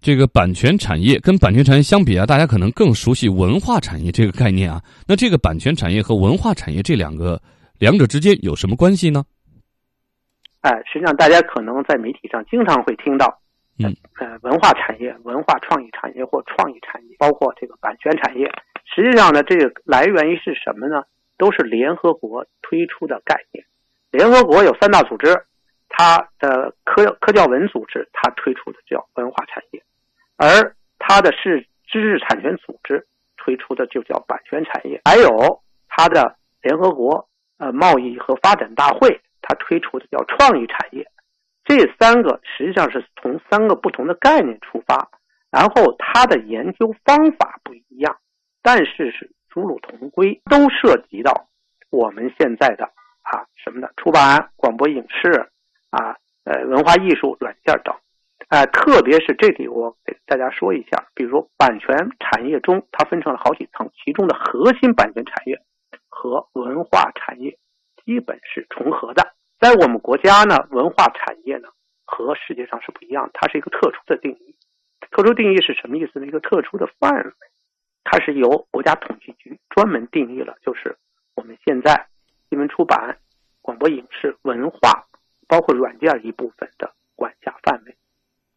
[0.00, 4.80] 这个版权产业跟版权产业相比啊，大家可能更熟悉文化产业这个概念啊。
[5.08, 7.42] 那这个版权产业和文化产业这两个。
[7.80, 9.24] 两者之间有什么关系呢？
[10.60, 13.26] 哎，实际上大家可能在媒体上经常会听到，
[13.80, 18.48] 嗯，呃，文化产业、文化创意产业或创意产业，包括这个版权产业。
[18.84, 21.04] 实际上呢，这个来源于是什么呢？
[21.38, 23.64] 都是联合国推出的概念。
[24.10, 25.44] 联合国有三大组织，
[25.88, 29.82] 它的科科教文组织它推出的叫文化产业，
[30.36, 37.28] 而它的是知识产权组织推出的就叫版权产业，还有它的联合国。
[37.56, 41.06] 呃，贸易和发展大会它推出的叫创意产业，
[41.64, 45.08] 这三个实际上是从三个不同的概念出发，
[45.52, 48.16] 然后它的研究方法不一样，
[48.64, 51.46] 但是是殊路同归，都涉及到
[51.90, 52.84] 我们现在的
[53.22, 55.30] 啊什么的出版、广播、影视
[55.90, 57.94] 啊，呃，文化艺术、软件等，
[58.48, 65.60] 呃，特别是这里我给大家说一下，比如版权产业中，它分成了好几层，其中的核心版权产业。
[66.16, 67.58] 和文化产业
[68.04, 71.68] 基本是重合的，在我们国家呢，文化产业呢
[72.06, 74.54] 和世界上是不一样，它是一个特殊的定义。
[75.10, 76.26] 特殊定义是什么意思呢？
[76.26, 77.32] 一个特殊的范围，
[78.04, 80.96] 它是由国家统计局专门定义了，就是
[81.34, 82.06] 我们现在
[82.48, 83.18] 新闻出版、
[83.60, 85.04] 广播影视、文化，
[85.48, 87.96] 包括软件一部分的管辖范围，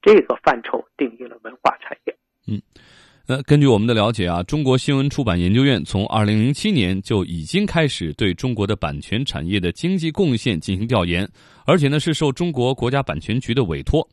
[0.01, 2.15] 这个范畴定义了文化产业。
[2.47, 2.61] 嗯。
[3.29, 11.29] 那根据我们的了解啊，中国新闻出版研究院从二零零七年就已经开始对中国的版权产业的经济贡献进行调研，
[11.65, 14.07] 而且呢是受中国国家版权局的委托。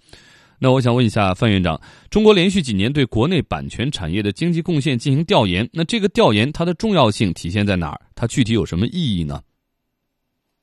[0.65, 8.01] 那我想问一下范院长，中国连续几年对国内版权产业的经济贡献进行调研，那这个调研它的重要性体现在哪儿？
[8.15, 9.43] 它具体有什么意义呢？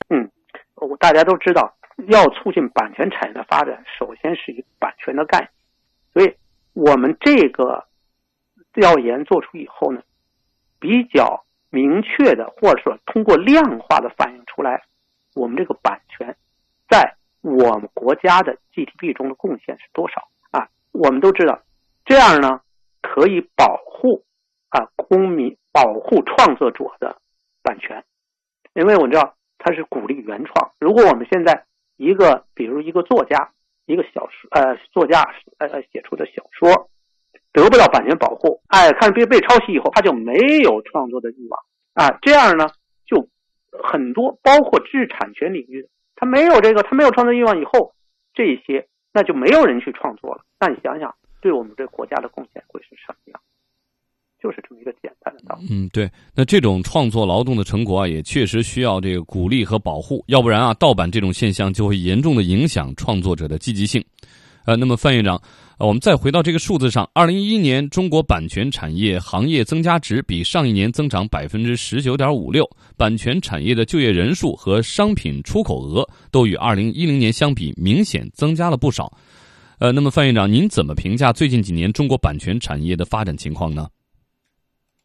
[0.10, 0.28] 嗯，
[0.74, 1.72] 我大家都知道，
[2.08, 5.50] 要促进版权产业的发展，首先是一个版权的概念，
[6.14, 6.36] 所以
[6.74, 7.86] 我们这个。
[8.74, 10.02] 调研做出以后呢，
[10.80, 14.82] 比较明确的，或者说通过量化的反映出来，
[15.36, 16.34] 我们这个版权
[16.90, 20.70] 在我们国家的 GDP 中的贡献是多少啊？
[20.92, 21.62] 我们都知道，
[22.06, 22.62] 这样呢
[23.02, 24.24] 可以保护
[24.70, 27.18] 啊公民、保护创作者的
[27.64, 28.04] 版权，
[28.74, 30.72] 因为我知道它是鼓励原创。
[30.80, 31.66] 如果我们现在
[31.98, 33.52] 一个，比如一个作家，
[33.86, 35.24] 一个小说呃作家
[35.58, 36.90] 呃写出的小说。
[37.54, 41.60] 得不到版权保护，哎，看被被抄袭以后，他就没有创作的欲望
[41.94, 42.18] 啊。
[42.22, 42.66] 这样呢，
[43.06, 43.28] 就
[43.84, 45.90] 很多，包括知识产权领域，
[46.22, 47.92] 他没有这个，他没有创作欲望以后，
[48.36, 50.44] 这些那就没有人去创作了。
[50.60, 53.42] 那你想想，对我们这国家的贡献会是什么样？
[54.40, 55.68] 就是这么一个简单的道理。
[55.72, 56.08] 嗯，对。
[56.36, 64.06] 那这种创作劳动的成果啊，也确实需要这个鼓励和保护，要不然啊，盗版这种现象就会严重的影响创作者的积极性。
[64.66, 65.42] 呃，那么范院长。
[65.78, 79.12] 我们再回到这个数字上，二零一一年中国版权产业行业增加值比上一年增长百分之十九点五六，版权产业的就业人数和商品出口额都与二零一零年相比明显增加了不少。
[79.80, 83.88] 呃，那么范院长，您怎么评价最近几年中国版权产业的发展情况呢？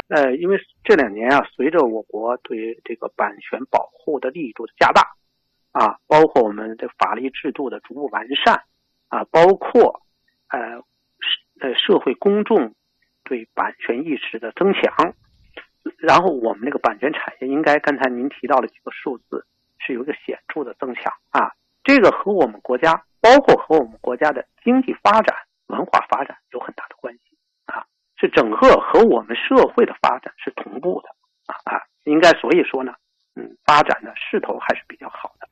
[0.09, 5.01] 呃，因为这两年啊，随着我国对这个版权保护的力度的加大，
[5.73, 8.61] 啊，包括我们的法律制度的逐步完善，
[9.09, 10.03] 啊，包括。
[10.49, 10.61] 呃，
[11.61, 12.73] 呃，社会公众
[13.25, 15.13] 对版权意识的增强，
[15.99, 19.45] 然后我们那个版权产业应该刚才您提到了几个数字，
[19.81, 21.51] 是有一个显著的增强啊。
[21.83, 27.85] 这个和我们国家，包括和我们国家的经济发展、文化发展有很大的关系啊，
[28.21, 31.09] 是整个和我们社会的发展是同步的
[31.47, 31.83] 啊啊。
[32.05, 32.95] 应该所以说呢，
[33.35, 35.49] 嗯，发展的势头还是比较好的。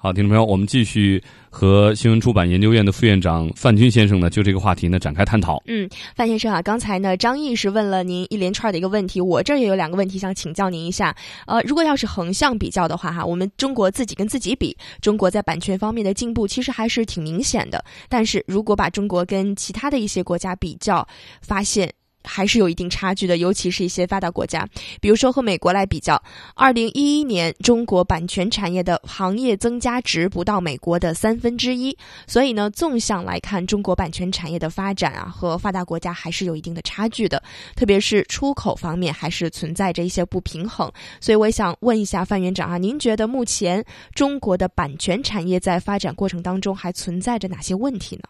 [0.00, 1.20] 好，听众朋友，我们继续
[1.50, 5.60] 和新闻出版研究院的副院长范军先生呢，就这个话题呢展开探讨。
[5.66, 11.12] 嗯，范先生啊，刚才呢张毅是问了您一连串的一个问题，我这儿也有两个问题想请教您一下。
[11.48, 17.84] 呃，如果要是横向比较的话，哈，我们中国自己跟自己比，中国在版权方面的进步其实还是挺明显的。
[18.08, 21.04] 但是如果把中国跟其他的一些国家比较，
[21.42, 21.92] 发现。
[22.28, 24.68] 还是有一定差距的，尤其是一些发达国家，
[25.00, 26.22] 比如说和美国来比较，
[26.54, 37.42] 二零一一年中国版权产业的行业增加值不到美国的三分之一，所以呢，纵向来看，中国版权产业的发展啊，和发达国家还是有一定的差距的，
[37.74, 40.92] 特别是出口方面还是存在着一些不平衡。
[41.20, 48.22] 所以我想问一下范院长啊，您觉得目前中国的版权产业在发展过程当中还存在着哪些问题呢？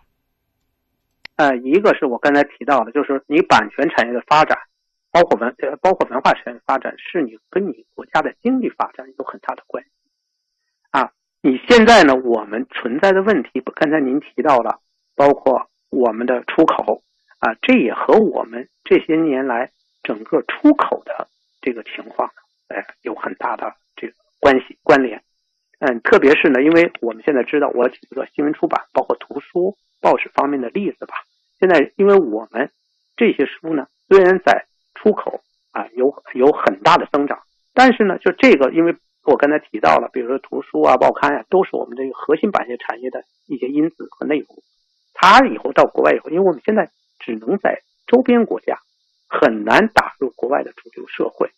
[1.38, 4.58] 呃，一个是我刚才提到的，就是你版权产业的发展，
[5.12, 9.90] 包括文呃包括文化产业的发展，是你跟你国家的经济发展有很大的关系。
[10.90, 14.80] 啊，你现在呢，我们存在的问题，刚才您提到了，
[15.14, 17.04] 包括我们的出口
[17.38, 19.70] 啊，这也和我们这些年来
[20.02, 21.28] 整个出口的
[21.60, 22.28] 这个情况，
[22.66, 25.22] 哎，有很大的这个关系关联。
[25.78, 31.14] 嗯，特别是呢，因为我们现在知道，我举个新闻出版，包括图书、报纸方面的例子吧。
[31.60, 32.70] 现在，因为我们
[33.16, 35.40] 这些书呢，虽然在出口
[35.72, 37.40] 啊有有很大的增长，
[37.74, 38.94] 但是呢，就这个，因为
[39.24, 44.46] 我刚才提到了，比如说图书啊、报刊啊，都是我们这个核心版权产业的一些因子和内容。
[45.14, 48.78] 它以后到国外以后，因为我们现在只能在周边国家，
[49.28, 51.50] 很难打入国外的主流社会，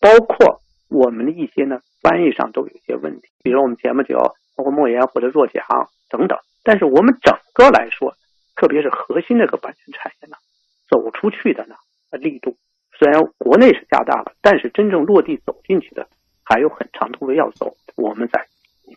[0.00, 4.18] 包括我们的一些呢翻译上都有一些问题，比如我们前不久
[4.54, 5.64] 包括莫言或者若奖
[6.10, 6.38] 等等。
[6.62, 8.14] 但是我们整个来说。
[8.56, 10.36] 特别是核心那个版权产业呢，
[10.88, 11.76] 走出去的呢
[12.10, 12.56] 力度，
[12.98, 16.08] 虽然国内是加大了，但是真正落地走进去的
[16.42, 17.76] 还有很长途的要走。
[17.94, 18.46] 我们在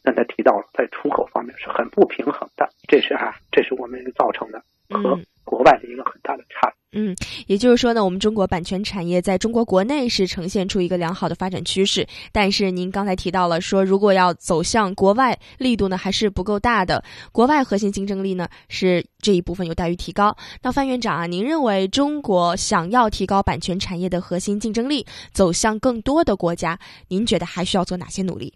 [0.04, 5.20] 刚才提到了，在出口方面是很不平衡的，这是啊，这是我们造成的和
[5.50, 6.72] 国外的一个很大的差。
[6.92, 7.16] 嗯，
[7.48, 20.36] 也就是说呢，我们中国版权产业在中国国内是呈现出一个良好的发展趋势，但是您刚才提到了说，如果要走向国外，力度呢还是不够大的，国外核心竞争力呢是这一部分有待于提高。
[20.64, 28.54] 那范院长啊，您认为中国想要提高版权产业的核心竞争力，走向更多的国家，您觉得还需要做哪些努力？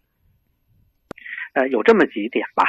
[1.53, 2.63] 呃，有这么几点吧，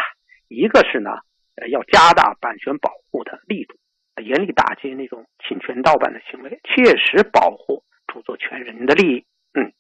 [0.49, 1.11] 一个是呢，
[1.57, 3.75] 呃，要加大版权保护的力度。
[4.23, 9.25] 严厉打击那种侵权盗版的行为，切实保护著作权人的利益。
[9.55, 9.73] 嗯，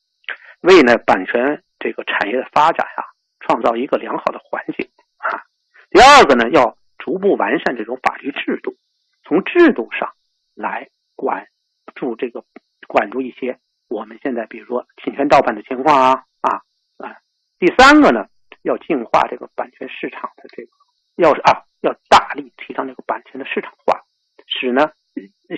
[0.60, 3.04] 为呢版权这个产业的发展啊，
[3.40, 5.42] 创造一个良好的环境啊。
[5.90, 8.74] 第二个呢，要逐步完善这种法律制度，
[9.22, 10.12] 从制度上
[10.54, 11.46] 来管
[11.94, 12.44] 住这个
[12.88, 13.58] 管住一些
[13.88, 16.62] 我们现在比如说侵权盗版的情况啊啊
[16.98, 17.16] 啊。
[17.58, 18.26] 第三个呢，
[18.62, 20.70] 要净化这个版权市场的这个，
[21.16, 24.03] 要是啊要大力提倡这个版权的市场化。
[24.58, 24.90] 使呢，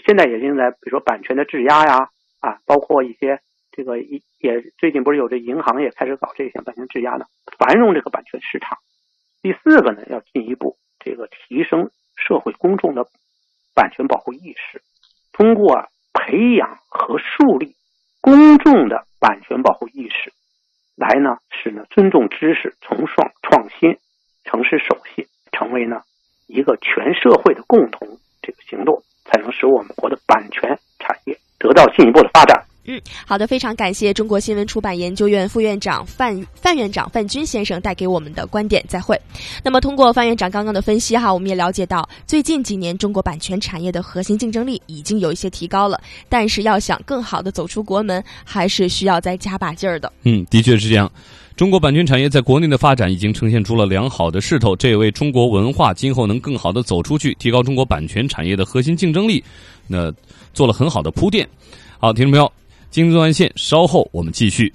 [0.06, 2.08] 现在也正在，比如说版权的质押呀，
[2.40, 3.40] 啊，包括一些
[3.72, 7.26] 这个一也最近不是有这银行也开始搞这项版权质押呢，
[7.58, 8.78] 繁荣这个版权市场。
[9.42, 13.06] 第四个呢，要进一步这个提升社会公众的
[13.74, 14.82] 版权保护意识，
[15.32, 17.74] 通过培养和树立
[18.20, 20.32] 公众的版权保护意识，
[20.96, 23.98] 来呢使呢尊重知识、从创创新、
[24.44, 26.02] 诚实守信，成为呢
[26.46, 28.18] 一个全社会的共同。
[28.46, 32.64] 这个行动才能使我们国的版权产业得到进一步的发展。
[32.86, 38.84] 嗯，好的，非常感谢中国新闻出版研究院副院长范范院长范军先生带给我们的观点。
[38.88, 39.20] 再会。
[39.64, 50.12] 那么，通过范院长刚刚的分析哈，我们也了解到，最近几年中国版权产业的核心竞争力已经有一些提高了，但是要想更好的走出国门，还是需要再加把劲儿的。
[50.22, 51.10] 嗯，的确是这样。
[51.56, 59.42] 中国版权产业在国内的发展已经呈现出了良好的势头，这也为中国文化今后能更好的走出去，提高中国版权产业的核心竞争力，
[59.88, 60.12] 那
[60.52, 61.48] 做了很好的铺垫。
[61.98, 62.52] 好，听众朋友，
[62.96, 64.72] 经济纵贯线，稍后我们继续。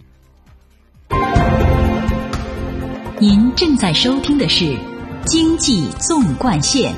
[3.20, 4.66] 您正在收听的是
[5.26, 6.94] 《经济纵贯线》。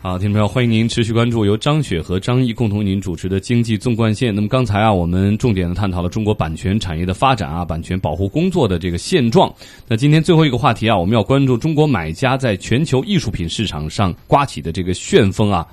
[0.00, 4.32] 好，听众朋友，欢迎您持续关注由张雪和张毅共同为您主持的《经济纵贯线》。
[4.34, 9.54] 那么刚才啊，我们重点的探讨了中国版权产业的发展啊，版权保护工作的这个现状。
[9.86, 15.66] 那今天最后一个话题啊，我们要关注中国买家在全球艺术品市场上刮起的这个旋风啊。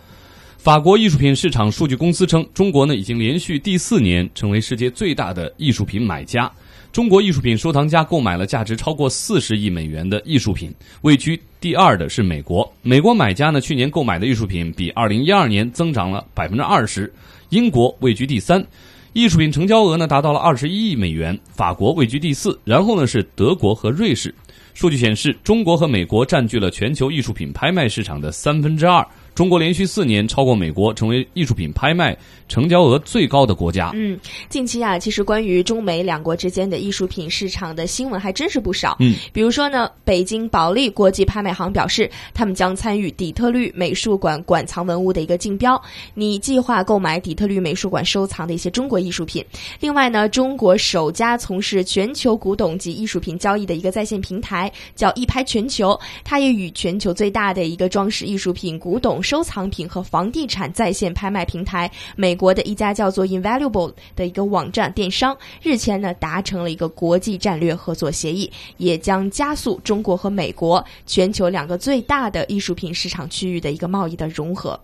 [0.63, 6.49] 法国艺术品市场数据公司称，中国呢已经连续第四年成为世界最大的艺术品买家。
[6.93, 12.73] 中国艺术品收藏家购买了价值超过四十亿美元的艺术品，位居第二的是美国。
[12.81, 17.11] 美国买家呢，去年购买的艺术品比二零一二年增长了百分之二十。
[17.49, 18.65] 英国位居第三。
[19.11, 24.33] 艺术品成交额呢达到了二十一亿美元，法国位居第四，然后呢是德国和瑞士。
[24.73, 29.05] 数据显示，中国和美国占据了全球艺术品拍卖市场的三分之二。
[29.35, 32.15] 中国连续四年超过美国，成为艺术品拍卖
[32.47, 33.89] 成交额最高的国家。
[33.95, 38.95] 嗯，近期啊，其实关于中美两国之间的艺术品市场的新闻还真是不少。
[38.99, 45.81] 嗯，比如说呢，北京保利国际拍卖行表示，他们将参与底特律美术馆馆藏文物的一个竞标，
[46.13, 49.43] 拟计划购买底特律美术馆收藏的一些中国艺术品。
[49.79, 59.22] 另外呢，中国首家从事全球古董及艺术品交易的一个在线平台叫一拍全球，它也与全球最大的一个装饰艺术品、古董。
[59.23, 74.79] 收藏品和房地产在线拍卖平台，美国的一家叫做 Invaluable 的一个网站电商，日前呢达成了一个国际战略合作协议，也将加速中国和美国全球两个最大的艺术品市场区域的一个贸易的融合。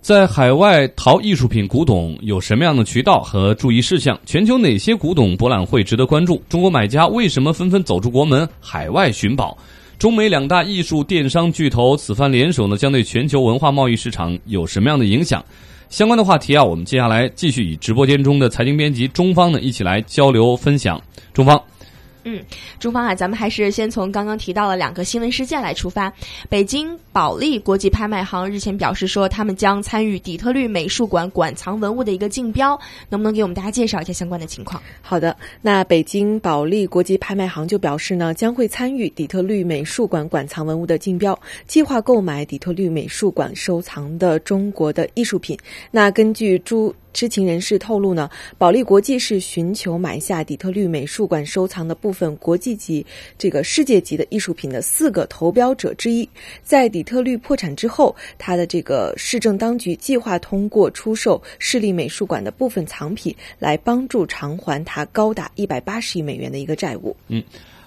[0.00, 4.18] 在海外淘艺术品古董有什么样的渠道和注意事项？
[4.24, 6.42] 全球哪些古董博览会值得关注？
[6.48, 9.58] 中国买家为什么纷纷走出国门，海外寻宝？
[10.00, 15.44] 中美两大艺术电商巨头此番联手呢，将对全球文化贸易市场有什么样的影响？
[15.90, 20.98] 相关的话题啊，我们接下来继续与直播间中的财经编辑中方呢一起来交流分享。
[21.34, 21.62] 中方。
[22.24, 22.42] 嗯，
[22.78, 26.12] 中方啊，咱们还是先从刚刚提到了两个新闻事件来出发。
[26.48, 34.82] 北京保利国际拍卖行日前表示说，他们将参与底特律美术馆馆藏文物的一个竞标，能不能给我们大家介绍一下相关的情况？
[35.00, 45.58] 好的，那北京保利国际拍卖行就表示呢，将会参与底特律美术馆馆藏文物的竞标，计划购买底特律美术馆收藏的中国的艺术品。
[45.90, 46.94] 那根据朱。
[47.12, 53.04] 知情人士透露呢，保利国际是寻求买下底特律美术馆收藏的部分国际级、
[53.36, 56.28] 这个世界级的艺术品的四个投标者之一。
[56.62, 67.16] 在底特律破产之后，他的这个市政当局计划通过出售市立美术馆的部分藏品，来帮助偿还他高达一百八十亿美元的一个债务。
[67.28, 67.42] 嗯。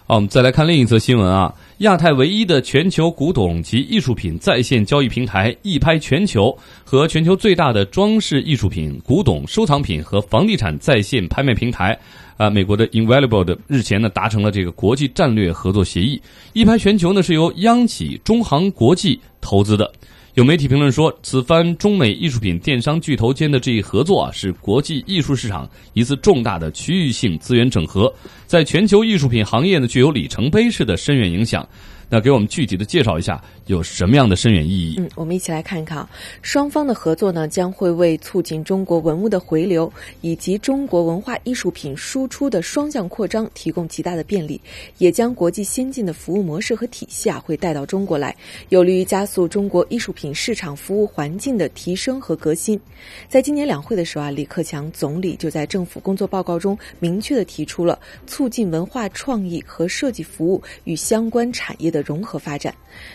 [0.06, 1.56] 好，我们再来看另一则新闻啊！
[1.78, 11.98] 亚太唯一的全球古董及艺术品在线交易平台“一拍全球”和全球最大的装饰艺术品、古董收藏品和房地产在线拍卖平台，
[12.36, 16.22] 啊，美国的 Invaluable 的日前呢达成了这个国际战略合作协议。
[16.52, 19.90] “一拍全球”呢是由央企中航国际投资的。
[20.36, 28.12] 有媒体评论说，此番中美艺术品电商巨头间的这一合作啊，是国际艺术市场一次重大的区域性资源整合，
[28.48, 31.68] 在全球艺术品行业呢具有里程碑式的深远影响。
[32.14, 34.98] 那给我们具体的介绍一下有什么样的深远意义？
[35.00, 36.08] 嗯，我们一起来看一看啊，
[36.44, 39.92] 双方的合作呢将会为促进中国文物的回流
[40.22, 44.62] 以及中国文化艺术品输出的双向扩张提供极大的便利，
[45.00, 48.36] 也将国际先进的服务模式和体系啊会带到中国来，
[48.70, 52.80] 有利于加速中国艺术品市场服务环境的提升和革新。
[53.28, 57.98] 在今年两会的时候啊，李克强总理就在政府工作报告中明确的提出了
[58.28, 62.03] 促进文化创意和设计服务与相关产业的。
[62.06, 62.74] 融合发展，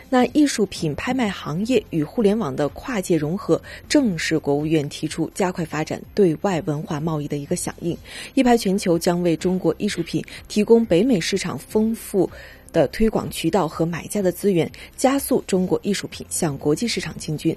[0.09, 7.97] 那艺术品拍卖行业与互联网的跨界融合，正是国务院提出加快发展对外文化贸易的一个响应。
[8.35, 12.29] 一拍全球将为中国艺术品提供北美市场丰富。
[12.73, 17.57] 的推广渠道和买家的资源，加速中国艺术品向国际市场进军。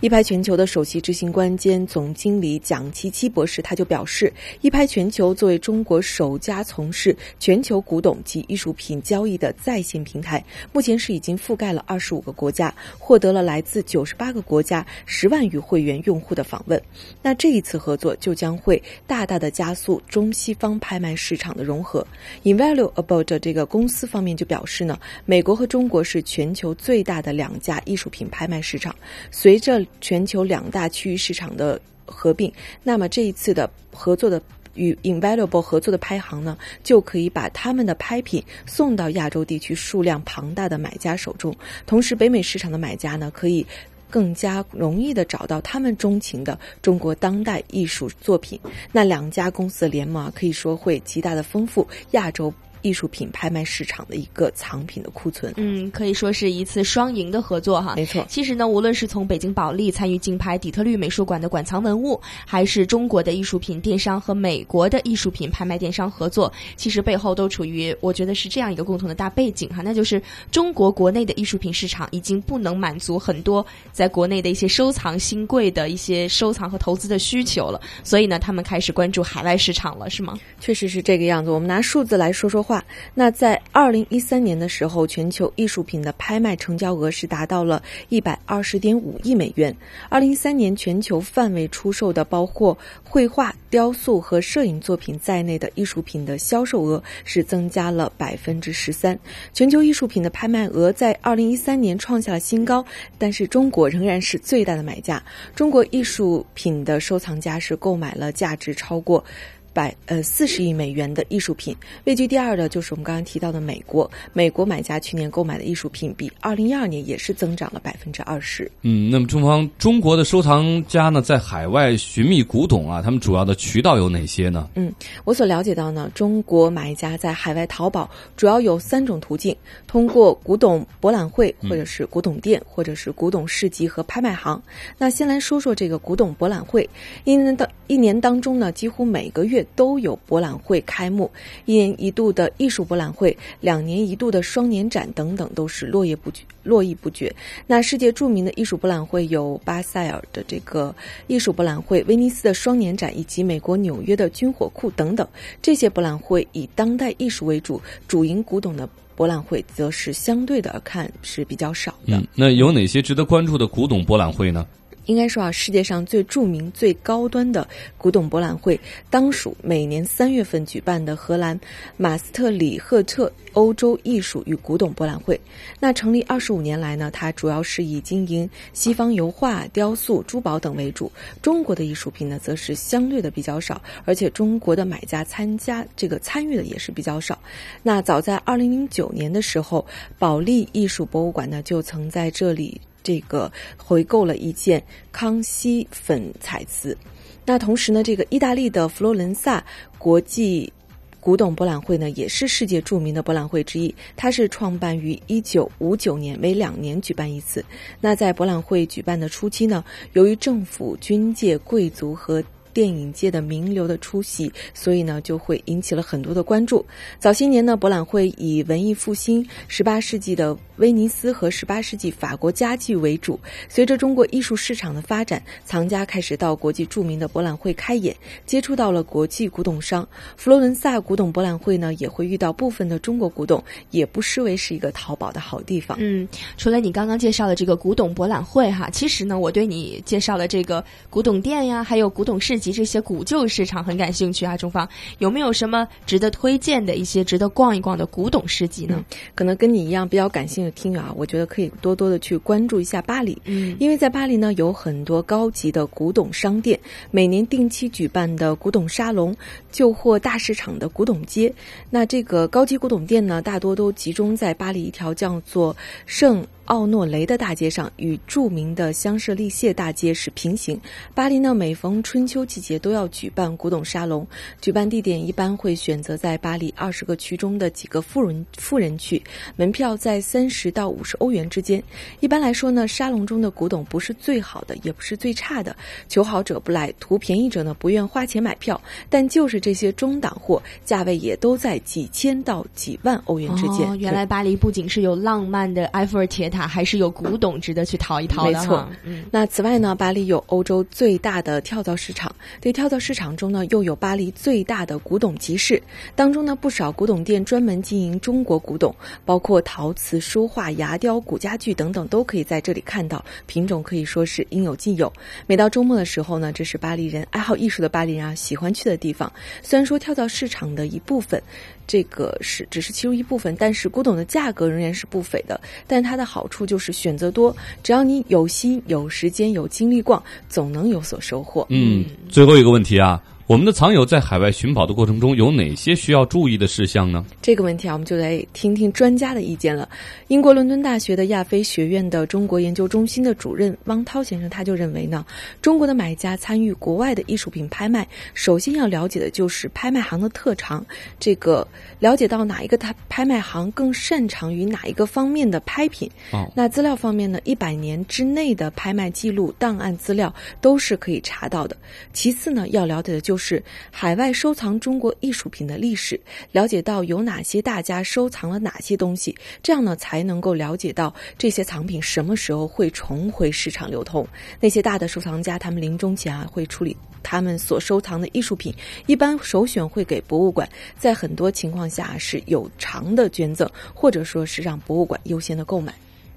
[0.00, 16.80] 一拍全球的首席执行官兼总经理蒋其七博士他就表示，一拍全球作为中国首家从事全球古董及艺术品交易的在线平台，目前是已经覆盖了二十五个国家，获得了来自九十八个国家十万余会员用户的访问。
[17.20, 22.06] 那这一次合作就将会大大的加速中西方拍卖市场的融合。
[22.44, 24.46] Invaluable 这个公司方面就。
[24.52, 28.94] 表示呢，美国和中国是全球最大的两家艺术品拍卖市场。
[29.30, 34.42] 随着全球两大区域市场的合并，那么这一次的合作的
[34.74, 41.56] 与 Invaluable 合作的拍行呢，就可以把他们的拍品送到亚洲地区数量庞大的买家手中。
[41.86, 43.66] 同时，北美市场的买家呢，可以
[44.10, 48.60] 更加容易的找到他们钟情的中国当代艺术作品。
[48.92, 52.52] 那两家公司的联盟啊，可以说会极大的丰富亚洲。
[52.82, 57.94] 艺术品拍卖市场的一个藏品的库存，嗯，可以说是一次双赢的合作哈。
[57.96, 70.20] 没错，其实呢，无论是从北京保利参与竞拍底特律美术馆的馆藏文物，还是中国的艺术品电商和美国的艺术品拍卖电商合作，其实背后都处于我觉得是这样一个共同的大背景哈，那就是
[70.50, 80.38] 中国国内的艺术品市场已经不能满足很多在国内的一些收藏新贵的一些收藏和投资的需求了，所以呢，他们开始关注海外市场了，是吗？
[80.60, 81.50] 确实是这个样子。
[81.50, 82.71] 我们拿数字来说说话。
[83.14, 89.76] 那在二零一三年的时候，全球艺术品的拍卖成交额是达到了一百二十点五亿美元。
[90.08, 99.18] 二零一三年全球范围出售的包括绘画、雕塑和摄影作品在内的艺术品的销售额是增加了百分之十三。
[99.52, 102.84] 全球艺术品的拍卖额在二零一三年创下了新高，
[103.18, 105.22] 但是中国仍然是最大的买家。
[105.56, 109.24] 中国艺术品的收藏家是购买了价值超过。
[109.72, 114.10] 百呃四十亿美元的艺术品，位居第二的就是我们刚刚提到的美国。
[114.32, 118.70] 美国买家去年购买的艺术品比二零一二年也是增长了百分之二十。
[118.82, 124.68] 嗯，那么中方中国的收藏家呢，在海外寻觅古董啊，他们主要的渠道有哪些呢？
[124.74, 124.92] 嗯，
[125.24, 129.56] 我所了解到呢，中国买家在海外淘宝主要有三种途径：
[129.86, 134.60] 通过古董博览会，或者是古董店，或者是古董市集和拍卖行。
[134.98, 136.88] 那先来说说这个古董博览会，
[137.24, 139.61] 一年当一年当中呢，几乎每个月。
[139.74, 141.30] 都有博览会开幕，
[141.64, 146.42] 一年一度的艺术博览会，两年一度的双年展等等，都是络绎不绝。
[146.64, 147.34] 络绎不绝。
[147.66, 150.94] 那世界著名的艺术博览会有巴塞尔的这个
[151.26, 155.26] 艺术博览会、威尼斯的双年展以及美国纽约的军火库等等。
[155.60, 162.22] 这些博览会以当代艺术为主，主营古董的博览会则是相对的看是比较少的。
[162.36, 164.64] 那有哪些值得关注的古董博览会呢？
[165.06, 168.78] 应该说啊，世界上最著名、最高端的古董博览会，
[169.10, 171.58] 当属每年三月份举办的荷兰
[171.96, 175.38] 马斯特里赫特欧洲艺术与古董博览会。
[175.80, 181.10] 那成立二十五年来呢，它主要是以经营西方油画、雕塑、珠宝等为主。
[181.42, 187.38] 中国的艺术品呢，则是相对的比较少，而且中国的买家参加这个参与的也是比较少。
[187.82, 189.84] 那早在二零零九年的时候，
[190.18, 192.80] 保利艺术博物馆呢，就曾在这里。
[193.02, 196.96] 这个回购了一件康熙粉彩瓷，
[197.44, 199.64] 那同时呢，这个意大利的佛罗伦萨
[199.98, 200.72] 国际
[201.20, 203.94] 古董博览会呢，也是世界著名的博览会之一。
[204.16, 207.64] 它是创办于一九五九年，每两年举办一次。
[208.00, 209.84] 那在博览会举办的初期呢，
[210.14, 212.42] 由于政府、军界、贵族和
[212.72, 216.84] 电影界的名流的出席，所以呢就会引起了很多的关注。
[217.18, 223.38] 早些年呢，博览会以文艺复兴、十八世纪的威尼斯和十八世纪法国家具为主。
[223.68, 228.16] 随着中国艺术市场的发展，藏家开始到国际著名的博览会开眼，
[228.46, 230.08] 接触到了国际古董商。
[230.36, 235.98] 佛罗伦萨古董博览会呢，也会遇到部分的中国古董，也不失为是一个淘宝的好地方。
[236.00, 242.61] 嗯，除了你刚刚介绍的这个古董博览会哈，其实呢，我对你介绍的这个古董店呀，还有古董市。
[242.62, 244.88] 及这些古旧市场很感兴趣啊，中方
[245.18, 249.04] 有没有什么值得推荐的一些值得逛一逛的古董市集呢？
[249.34, 256.78] 可能跟你一样比较感兴趣的听友啊，我觉得可以多多的去关注一下巴黎，嗯，因为在巴黎呢有很多高级的古董商店，
[257.10, 259.36] 每年定期举办的古董沙龙、
[259.72, 261.52] 旧货大市场的古董街，
[261.90, 266.46] 那这个高级古董店呢，大多都集中在巴黎一条叫做圣。
[266.66, 270.80] 奥诺雷的大街上与著名的香榭丽榭大街是平行。
[271.12, 274.24] 巴黎呢，每逢春秋季节都要举办古董沙龙，
[274.60, 279.20] 举办地点一般会选择在巴黎二十个区中的几个富人富人区，
[279.56, 281.82] 门票在三十到五十欧元之间。
[282.20, 285.74] 一般来说呢，沙龙中的古董不是最好的，也不是最差的，
[286.08, 288.80] 求好者不来，图便宜者呢不愿花钱买票。
[289.10, 293.98] 但就是这些中档货，价位也都在几千到几万欧元之间。
[293.98, 296.51] 原来巴黎不仅是有浪漫的埃菲尔铁。
[296.52, 298.52] 它还是有古董值得去淘一淘的。
[298.52, 299.24] 没错，嗯。
[299.30, 305.82] 那此外呢，巴黎有欧洲最大的跳蚤市场，对跳蚤市场中呢，又有巴黎最大的古董集市，
[306.14, 308.94] 当中呢，不少古董店专门经营中国古董，
[309.24, 315.10] 包括陶瓷、书画、牙雕、古家具等等，都可以在这里看到，品种可以说是应有尽有。
[315.46, 319.32] 每到周末的时候呢，这是巴黎人爱好艺术的巴黎人啊喜欢去的地方。
[319.62, 321.42] 虽然说跳蚤市场的一部分。
[321.86, 325.60] 这个是只是其中一部分，但是古董的价格仍然是不菲的。
[325.86, 331.66] 但它的好处就是选择多，只要你有心、有时间、有精力逛，总能有所收获。
[331.70, 333.22] 嗯，最后一个问题啊。
[333.48, 337.24] 我们的藏友在海外寻宝的过程中有哪些需要注意的事项呢？
[337.42, 339.88] 这个问题啊，我们就来听听专家的意见了。
[340.28, 345.26] 英国伦敦大学的亚非学院的中国研究中心的主任汪涛先生他就认为呢，
[345.60, 350.82] 中国的买家参与国外的艺术品拍卖，首先要了解的就是拍卖行的特长，
[351.18, 351.66] 这个
[351.98, 356.08] 了解到哪一个他拍卖行更擅长于哪一个方面的拍品。
[356.30, 361.76] 哦，那资料方面呢，一百年之内的拍卖记录、档案资料都是可以查到的。
[362.14, 363.41] 其次呢，要了解的就是。
[363.42, 366.18] 是海外收藏中国艺术品的历史，
[366.52, 374.24] 了解到有哪些大家收藏了哪些东西，这样呢才能够了解到这些藏品什么时候会重回市场流通。
[374.60, 378.72] 那些大的收藏家，他们临终前啊会处理他们所收藏的艺术品，
[379.06, 385.92] 一般首选会给博物馆，在很多情况下是有偿的捐赠，或者说是让博物馆优先的购买。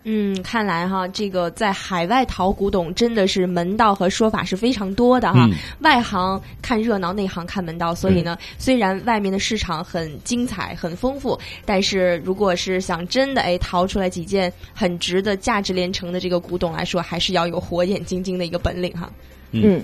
[0.08, 5.50] 嗯，看来哈，这个在海外淘古董真的是门道和说法是非常多的哈。
[5.80, 7.96] 外行看热闹，内行看门道。
[7.96, 19.12] 所以呢，虽然外面的市场很精彩、很丰富，但是如果是想真的哎淘出来几件很值的、价值连城的这个古董来说，还是要有火眼金睛的一个本领哈。
[19.52, 19.84] 嗯。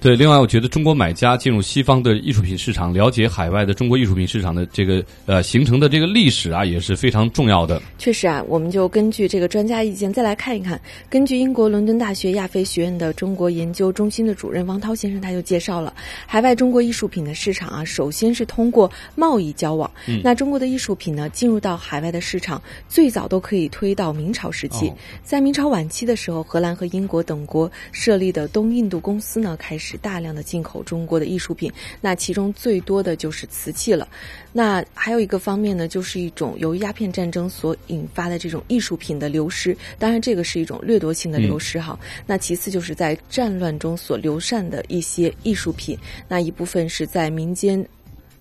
[0.00, 7.82] 对，另外我觉得中国买家进入西方的艺术品市场，了解海外的中国艺术品市场的这个呃形成的这个历史啊，也是非常重要的。
[7.98, 10.80] 确实啊，我们就根据这个专家意见再来看一看。
[11.10, 15.92] 根据英国伦敦大学亚非学院的中国研究中心的主任王涛先生，他就介绍了
[16.26, 19.90] 海外中国艺术品的市场啊，首先是通过贸易交往。
[20.06, 24.92] 嗯，那中国的艺术品呢，进入到海外的市场，最早都可以推到明朝时期。
[25.24, 31.72] 在明朝晚期的时候，荷兰和英国等国设立的东印度公司呢，开始大量的进口中国的艺术品。
[32.00, 34.06] 那其中最多的就是瓷器了。
[34.52, 39.76] 那还有一个方面呢，就是一种由于鸦片战争所引发的这种艺术品的流失。
[39.98, 41.98] 当然，这个是一种掠夺性的流失哈。
[42.26, 47.84] 那其次就是在战乱中所流散的一些艺术品，那一部分是在民间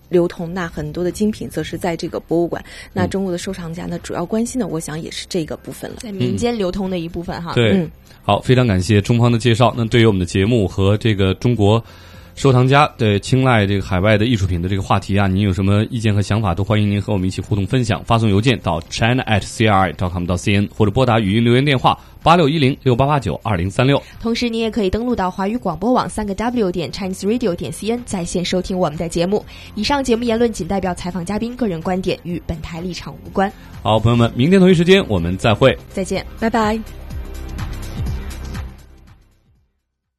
[0.10, 2.64] 流通，那很多的精品则是在这个博物馆。
[2.94, 7.54] 那中国的收藏家呢，主要关心的，我想也是这个部分了，在民间流通的一部分哈。
[7.54, 7.92] 对，嗯，
[8.24, 9.74] 好，非常感谢中方的介绍。
[9.78, 11.84] 那对于我们的节目和这个中国。
[12.38, 18.00] 收藏家对青睐这个海外的艺术品的这个话题啊，您有什么意见和想法，都欢迎您和我们一起互动分享。
[18.06, 24.00] 发送邮件到 china at cri dot com 到 cn，或者拨打语音留言电话八六一零六八八九二零三六。
[24.22, 29.44] 同时，你也可以登录到华语广播网三个 w 点 chinese radio 点 cn，在线收听我们的节目。
[29.74, 33.52] 以上节目言论仅代表采访嘉宾个人观点，与本台立场无关。
[33.82, 37.07] 好，朋友们，明天同一时间我们再会，再见，拜拜。